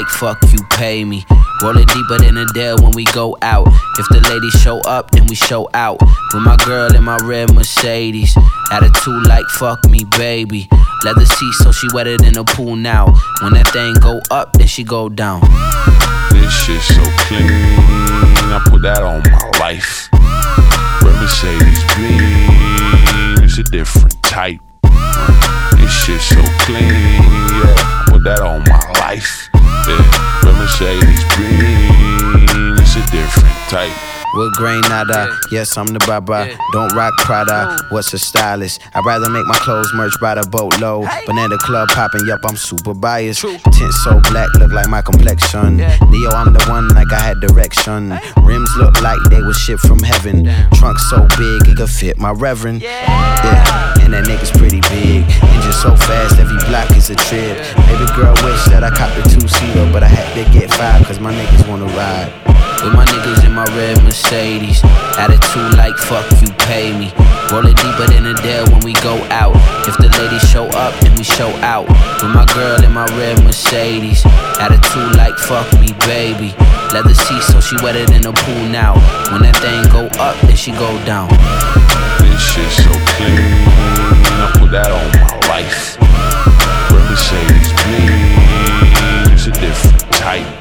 like 0.00 0.08
fuck 0.08 0.38
you, 0.50 0.58
pay 0.70 1.04
me. 1.04 1.26
Rolling 1.62 1.84
deeper 1.86 2.16
than 2.18 2.38
a 2.38 2.46
dare 2.54 2.74
when 2.76 2.92
we 2.92 3.04
go 3.04 3.36
out. 3.42 3.66
If 3.98 4.08
the 4.08 4.20
ladies 4.30 4.54
show 4.62 4.78
up, 4.80 5.10
then 5.10 5.26
we 5.26 5.34
show 5.34 5.68
out. 5.74 6.00
With 6.32 6.42
my 6.42 6.56
girl 6.64 6.94
in 6.94 7.04
my 7.04 7.18
red 7.22 7.52
Mercedes. 7.52 8.34
Attitude 8.70 9.26
like 9.26 9.44
fuck 9.46 9.84
me, 9.84 10.04
baby. 10.16 10.68
Leather 11.04 11.26
seats 11.26 11.58
so 11.58 11.72
she 11.72 11.86
wetter 11.92 12.16
than 12.16 12.38
a 12.38 12.44
pool 12.44 12.76
now. 12.76 13.06
When 13.42 13.52
that 13.54 13.68
thing 13.72 13.92
go 14.00 14.20
up, 14.30 14.54
then 14.54 14.68
she 14.68 14.84
go 14.84 15.10
down. 15.10 15.42
This 16.30 16.50
shit 16.50 16.80
so 16.80 17.02
clean, 17.26 17.50
I 17.50 18.62
put 18.64 18.80
that 18.82 19.02
on 19.02 19.22
my 19.22 19.58
life. 19.58 20.08
Red 21.02 21.20
Mercedes 21.20 21.84
beam, 21.94 23.44
it's 23.44 23.58
a 23.58 23.64
different 23.64 24.22
type. 24.22 24.60
This 25.76 25.92
shit 25.92 26.20
so 26.20 26.40
clean, 26.64 26.88
yeah, 26.88 27.74
put 28.22 28.36
that 28.36 28.40
on 28.40 28.62
my 28.64 29.00
life. 29.00 29.48
Yeah, 29.54 30.42
Red 30.44 30.56
Mercedes 30.56 31.24
beam, 31.36 32.76
it's 32.78 32.96
a 32.96 33.10
different 33.10 33.56
type. 33.68 34.19
With 34.32 34.52
grain 34.54 34.80
nada, 34.82 35.36
yes, 35.50 35.76
I'm 35.76 35.86
the 35.86 35.98
baba. 36.06 36.56
Don't 36.72 36.94
rock 36.94 37.12
Prada, 37.18 37.76
what's 37.90 38.14
a 38.14 38.18
stylist? 38.18 38.80
I'd 38.94 39.04
rather 39.04 39.28
make 39.28 39.44
my 39.46 39.56
clothes 39.56 39.92
merch 39.92 40.14
by 40.20 40.36
the 40.36 40.46
boatload. 40.46 41.06
At 41.06 41.26
the 41.26 41.58
club 41.58 41.88
popping, 41.88 42.26
yup, 42.26 42.40
I'm 42.44 42.56
super 42.56 42.94
biased. 42.94 43.40
Tint 43.42 43.92
so 44.04 44.20
black, 44.30 44.48
look 44.54 44.70
like 44.70 44.88
my 44.88 45.02
complexion. 45.02 45.78
Neo, 45.78 46.30
I'm 46.30 46.52
the 46.52 46.64
one 46.68 46.86
like 46.88 47.10
I 47.12 47.18
had 47.18 47.40
direction. 47.40 48.10
Rims 48.42 48.70
look 48.76 49.00
like 49.02 49.18
they 49.30 49.42
was 49.42 49.56
shipped 49.56 49.82
from 49.82 49.98
heaven. 49.98 50.44
Trunk 50.74 50.98
so 51.10 51.26
big, 51.36 51.66
it 51.66 51.76
could 51.76 51.90
fit 51.90 52.16
my 52.16 52.30
reverend. 52.30 52.82
Yeah, 52.82 53.98
and 54.00 54.12
that 54.14 54.26
nigga's 54.26 54.52
pretty 54.52 54.80
big. 54.92 55.26
Engine 55.42 55.72
so 55.72 55.96
fast, 55.96 56.38
every 56.38 56.58
block 56.70 56.94
is 56.96 57.10
a 57.10 57.16
trip. 57.16 57.58
Baby 57.90 58.06
girl 58.14 58.34
wish 58.46 58.62
that 58.70 58.84
I 58.84 58.90
copped 58.90 59.18
a 59.18 59.22
two-seater, 59.26 59.90
but 59.92 60.04
I 60.04 60.08
had 60.08 60.30
to 60.38 60.46
get 60.56 60.70
five, 60.70 61.04
cause 61.04 61.18
my 61.18 61.34
niggas 61.34 61.66
wanna 61.68 61.86
ride. 61.98 62.30
With 62.82 62.94
my 62.94 63.04
niggas 63.04 63.44
in 63.44 63.52
my 63.52 63.64
red 63.76 64.02
Mercedes. 64.02 64.80
Attitude 65.18 65.76
like 65.76 65.96
fuck 65.96 66.24
you, 66.40 66.48
pay 66.64 66.96
me. 66.96 67.12
Rolling 67.52 67.74
deeper 67.74 68.06
than 68.06 68.24
a 68.26 68.34
dare 68.34 68.64
when 68.70 68.80
we 68.80 68.94
go 69.04 69.20
out. 69.28 69.54
If 69.86 69.98
the 69.98 70.08
ladies 70.18 70.48
show 70.48 70.64
up, 70.68 70.98
then 71.00 71.14
we 71.16 71.24
show 71.24 71.50
out. 71.60 71.88
With 72.22 72.32
my 72.32 72.46
girl 72.54 72.82
in 72.82 72.92
my 72.92 73.04
red 73.18 73.42
Mercedes. 73.44 74.24
Attitude 74.58 75.16
like 75.16 75.36
fuck 75.36 75.68
me, 75.78 75.92
baby. 76.06 76.54
Leather 76.92 77.14
seats 77.14 77.52
so 77.52 77.60
she 77.60 77.76
wetter 77.84 78.06
than 78.06 78.24
a 78.24 78.32
pool 78.32 78.64
now. 78.72 78.94
When 79.30 79.42
that 79.42 79.56
thing 79.60 79.84
go 79.92 80.08
up, 80.18 80.40
then 80.40 80.56
she 80.56 80.72
go 80.72 80.90
down. 81.04 81.28
This 82.18 82.40
shit 82.40 82.70
so 82.70 82.92
clean, 83.12 83.44
I 84.40 84.50
put 84.58 84.70
that 84.72 84.90
on 84.90 85.06
my 85.20 85.36
life. 85.52 86.00
Red 86.90 87.10
Mercedes 87.10 87.72
beam, 87.84 89.32
it's 89.32 89.46
a 89.46 89.52
different 89.52 90.00
type 90.12 90.59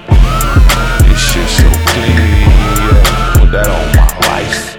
see. 1.99 3.39
Put 3.39 3.51
that 3.51 3.67
on 3.67 3.95
my 3.95 4.27
life. 4.27 4.78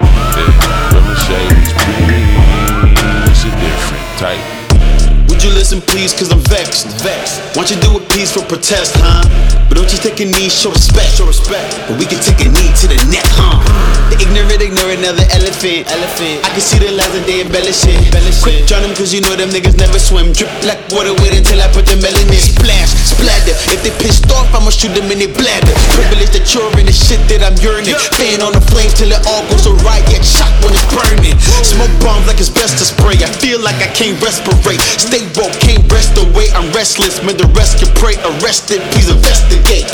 Listen, 5.61 5.85
please? 5.85 6.17
Cause 6.17 6.33
I'm 6.33 6.41
vexed. 6.49 6.89
Vexed. 7.05 7.37
Want 7.53 7.69
you 7.69 7.77
do 7.85 8.01
a 8.01 8.03
piece 8.17 8.33
for 8.33 8.41
protest, 8.49 8.97
huh? 8.97 9.21
But 9.69 9.77
don't 9.77 9.93
you 9.93 10.01
take 10.01 10.17
a 10.19 10.27
knee, 10.27 10.49
show 10.49 10.73
respect. 10.73 11.13
Show 11.21 11.29
respect. 11.29 11.69
But 11.85 12.01
we 12.01 12.09
can 12.09 12.17
take 12.25 12.41
a 12.41 12.49
knee 12.49 12.73
to 12.81 12.89
the 12.89 12.97
neck, 13.13 13.29
huh? 13.37 13.61
The 14.09 14.17
ignorant 14.25 14.65
ignore 14.65 14.89
another 14.89 15.23
elephant. 15.37 15.85
Elephant. 15.93 16.41
I 16.43 16.51
can 16.57 16.65
see 16.65 16.81
the 16.81 16.91
lies 16.97 17.13
that 17.13 17.29
they 17.29 17.45
embellishing. 17.45 18.01
Quick 18.41 18.65
drown 18.65 18.89
them 18.89 18.97
cause 18.97 19.13
you 19.13 19.21
know 19.21 19.37
them 19.37 19.53
niggas 19.53 19.77
never 19.77 20.01
swim. 20.01 20.33
Drip 20.33 20.49
black 20.65 20.81
water 20.91 21.13
with 21.21 21.37
until 21.37 21.61
I 21.61 21.69
put 21.71 21.85
the 21.85 22.01
melanin. 22.01 22.41
Splash, 22.41 22.91
splatter. 23.05 23.53
If 23.69 23.85
they 23.85 23.93
pissed 24.01 24.33
off, 24.33 24.49
I'ma 24.57 24.73
shoot 24.73 24.97
them 24.97 25.13
in 25.13 25.21
their 25.21 25.31
bladder. 25.37 25.77
Privilege 25.93 26.33
that 26.33 26.49
you're 26.57 26.73
in 26.81 26.89
the 26.89 26.97
shit 26.97 27.21
that 27.29 27.45
I'm 27.45 27.55
yearning. 27.61 27.95
Fan 28.17 28.41
on 28.41 28.57
the 28.57 28.65
flame 28.73 28.91
till 28.97 29.13
it 29.13 29.21
all 29.29 29.45
goes 29.53 29.69
awry. 29.69 30.01
Get 30.09 30.25
shot 30.25 30.51
when 30.65 30.73
it's 30.73 30.89
burning. 30.89 31.37
Smoke 31.63 31.93
bombs 32.01 32.25
like 32.25 32.41
asbestos 32.41 32.97
spray. 32.97 33.21
I 33.21 33.31
feel 33.39 33.61
like 33.61 33.79
I 33.85 33.93
can't 33.93 34.17
respirate. 34.25 34.81
Stay 34.99 35.23
woke, 35.39 35.50
can't 35.59 35.85
rest 35.91 36.17
away. 36.19 36.51
I'm 36.55 36.71
restless. 36.73 37.23
Man, 37.23 37.37
the 37.37 37.49
rest 37.57 37.79
can 37.79 37.91
pray. 37.95 38.15
Arrested, 38.23 38.81
please 38.93 39.11
investigate. 39.11 39.91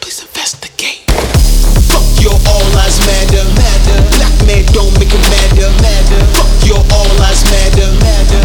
Please 0.00 0.20
investigate. 0.22 1.04
Fuck 1.88 2.04
your 2.20 2.36
all 2.50 2.66
lives 2.76 2.98
matter. 3.06 3.44
matter. 3.56 3.98
Black 4.18 4.36
man 4.46 4.64
don't 4.72 4.92
make 4.98 5.12
it 5.12 5.24
matter. 5.32 5.68
matter. 5.82 6.20
Fuck 6.36 6.52
your 6.66 6.82
all 6.92 7.10
lives 7.18 7.44
matter. 7.50 7.88
matter. 8.02 8.37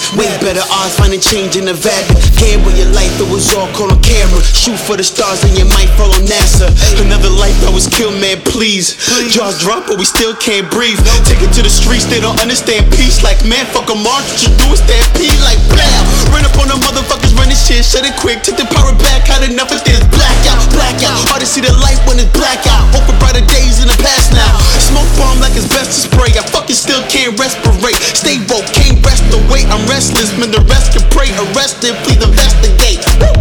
That. 0.00 0.18
Way 0.18 0.28
better 0.40 0.64
odds 0.70 0.94
finding 0.96 1.20
change 1.20 1.56
in 1.56 1.66
Nevada. 1.66 2.14
Gamble 2.38 2.72
your 2.74 2.90
life, 2.94 3.10
it 3.18 3.28
was 3.30 3.50
all 3.54 3.68
caught 3.74 3.90
on 3.90 4.00
camera. 4.02 4.40
Shoot 4.42 4.78
for 4.78 4.96
the 4.96 5.04
stars 5.04 5.42
and 5.44 5.56
you 5.56 5.66
might 5.74 5.90
fall 5.98 6.10
on 6.14 6.24
NASA. 6.26 6.70
Another 7.02 7.30
life 7.30 7.54
that 7.64 7.72
was 7.72 7.86
killed, 7.90 8.16
man, 8.20 8.40
please. 8.46 8.96
Jaws 9.30 9.58
drop, 9.60 9.86
but 9.86 9.98
we 9.98 10.04
still 10.06 10.34
can't 10.36 10.70
breathe. 10.70 10.98
Take 11.26 11.42
it 11.42 11.52
to 11.58 11.62
the 11.62 11.72
streets, 11.72 12.06
they 12.06 12.20
don't 12.20 12.38
understand 12.40 12.86
peace. 12.94 13.22
Like, 13.22 13.42
man, 13.44 13.66
fuck 13.74 13.86
them 13.86 14.06
all. 14.06 14.20
What 14.22 14.40
you 14.42 14.50
do 14.58 14.66
is 14.74 14.80
stampede 14.82 15.38
like 15.44 15.60
blow. 15.70 15.94
Run 16.34 16.44
up 16.44 16.56
on 16.58 16.68
the 16.68 16.78
motherfuckers, 16.82 17.34
run 17.38 17.48
this 17.48 17.62
shit, 17.62 17.84
shut 17.84 18.04
it 18.06 18.14
quick. 18.18 18.42
Take 18.42 18.58
the 18.58 18.68
power 18.70 18.94
back, 18.98 19.26
had 19.26 19.46
enough 19.46 19.70
of 19.70 19.82
this. 19.84 20.00
Blackout, 20.10 20.58
blackout. 20.74 21.18
Hard 21.30 21.42
to 21.42 21.48
see 21.48 21.62
the 21.62 21.72
light 21.78 21.98
when 22.06 22.18
it's 22.18 22.30
blackout. 22.34 22.82
Hope 22.94 23.06
for 23.06 23.16
brighter 23.22 23.44
days 23.46 23.78
in 23.82 23.88
the 23.88 23.98
past 24.02 24.34
now. 24.34 24.58
Smoke 24.82 25.08
bomb 25.18 25.38
like 25.38 25.54
it's 25.54 25.68
best 25.70 25.94
to 25.94 25.98
spray. 26.10 26.34
I 26.34 26.44
fucking 26.68 26.76
still 26.76 27.02
can't 27.08 27.38
respirate. 27.40 27.96
Stay 27.96 28.36
woke, 28.52 28.66
can't 28.76 29.00
rest 29.04 29.24
away. 29.32 29.64
I'm 29.72 29.80
restless, 29.88 30.36
man, 30.36 30.52
the 30.52 30.60
rest 30.68 30.92
can 30.92 31.04
pray. 31.08 31.32
Arrested, 31.32 31.96
please 32.04 32.20
investigate. 32.20 33.00
Woo! 33.16 33.32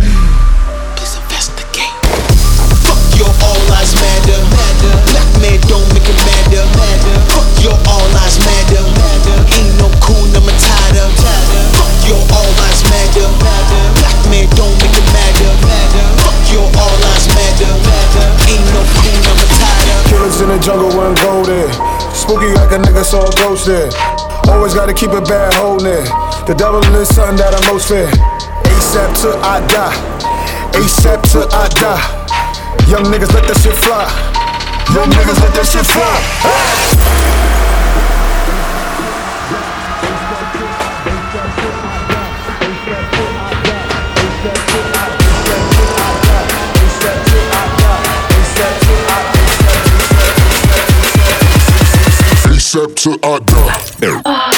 Please 0.95 1.15
investigate. 1.19 1.91
Fuck 2.87 3.01
your 3.19 3.27
all 3.43 3.59
lives 3.67 3.95
matter. 3.99 4.39
Black 5.11 5.27
man 5.43 5.59
don't 5.67 5.87
make 5.91 6.07
it 6.07 6.19
matter. 6.23 6.63
Fuck 7.27 7.47
your 7.59 7.75
all 7.91 8.07
lives 8.15 8.39
matter. 8.47 8.83
Ain't 9.59 9.75
no 9.75 9.91
cool 9.99 10.23
Matata. 10.39 11.03
Fuck 11.75 11.93
your 12.07 12.23
all 12.31 12.51
lives 12.63 12.83
matter. 12.87 13.27
Black 13.99 14.19
man 14.31 14.47
don't 14.55 14.75
make 14.79 14.95
it 14.95 15.07
matter. 15.11 15.51
Fuck 16.23 16.39
your 16.47 16.67
all 16.79 16.95
lives 17.03 17.27
matter. 17.35 17.75
Ain't 18.47 18.67
no 18.71 18.81
cool 19.03 19.19
Matata. 19.35 19.95
Killers 20.07 20.39
in 20.39 20.47
the 20.47 20.59
jungle 20.59 20.87
wouldn't 20.95 21.19
go 21.19 21.43
there. 21.43 21.96
Spooky 22.17 22.49
like 22.57 22.71
a 22.73 22.81
nigga 22.81 23.05
saw 23.05 23.29
a 23.29 23.35
ghost 23.37 23.67
there. 23.67 23.89
Always 24.49 24.73
gotta 24.73 24.93
keep 24.93 25.11
a 25.11 25.21
bad 25.21 25.53
holding 25.53 25.93
it. 25.93 26.09
The 26.47 26.55
devil 26.57 26.81
is 26.97 27.13
something 27.13 27.37
that 27.37 27.53
I 27.53 27.61
most 27.71 27.87
fear. 27.87 28.09
ASAP 28.73 29.21
till 29.21 29.37
I 29.45 29.61
die. 29.69 29.93
ASAP 30.73 31.21
till 31.29 31.47
I 31.53 31.69
die. 31.77 32.01
Young 32.89 33.05
niggas 33.05 33.31
let 33.33 33.45
that 33.45 33.57
shit 33.61 33.75
fly. 33.75 34.09
Young 34.97 35.11
niggas 35.13 35.39
let 35.45 35.53
that 35.53 35.67
shit 35.67 35.85
fly. 35.85 37.46
ASAP 52.77 52.95
till 52.95 53.17
I 53.23 53.39
die. 53.39 54.56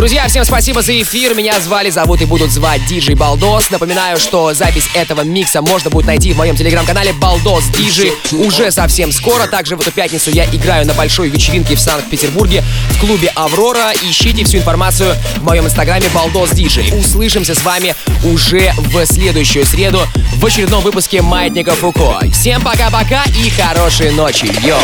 Друзья, 0.00 0.26
всем 0.28 0.46
спасибо 0.46 0.80
за 0.80 0.98
эфир. 1.02 1.34
Меня 1.34 1.60
звали, 1.60 1.90
зовут 1.90 2.22
и 2.22 2.24
будут 2.24 2.50
звать 2.50 2.86
Диджей 2.86 3.14
Балдос. 3.14 3.68
Напоминаю, 3.70 4.18
что 4.18 4.54
запись 4.54 4.88
этого 4.94 5.20
микса 5.24 5.60
можно 5.60 5.90
будет 5.90 6.06
найти 6.06 6.32
в 6.32 6.38
моем 6.38 6.56
телеграм-канале 6.56 7.12
Балдос 7.12 7.64
Диджи 7.66 8.10
уже 8.32 8.70
совсем 8.70 9.12
скоро. 9.12 9.46
Также 9.46 9.76
в 9.76 9.80
эту 9.82 9.92
пятницу 9.92 10.30
я 10.30 10.46
играю 10.46 10.86
на 10.86 10.94
большой 10.94 11.28
вечеринке 11.28 11.74
в 11.74 11.80
Санкт-Петербурге 11.80 12.64
в 12.92 13.00
клубе 13.00 13.30
Аврора. 13.34 13.92
Ищите 14.02 14.42
всю 14.46 14.56
информацию 14.56 15.14
в 15.36 15.44
моем 15.44 15.66
инстаграме 15.66 16.06
Балдос 16.14 16.52
Диджей. 16.52 16.98
Услышимся 16.98 17.54
с 17.54 17.62
вами 17.62 17.94
уже 18.24 18.72
в 18.78 19.04
следующую 19.04 19.66
среду 19.66 20.00
в 20.36 20.46
очередном 20.46 20.82
выпуске 20.82 21.20
Маятника 21.20 21.72
Фуко. 21.72 22.20
Всем 22.32 22.62
пока-пока 22.62 23.24
и 23.36 23.50
хорошей 23.50 24.12
ночи. 24.12 24.50
Йоу! 24.66 24.80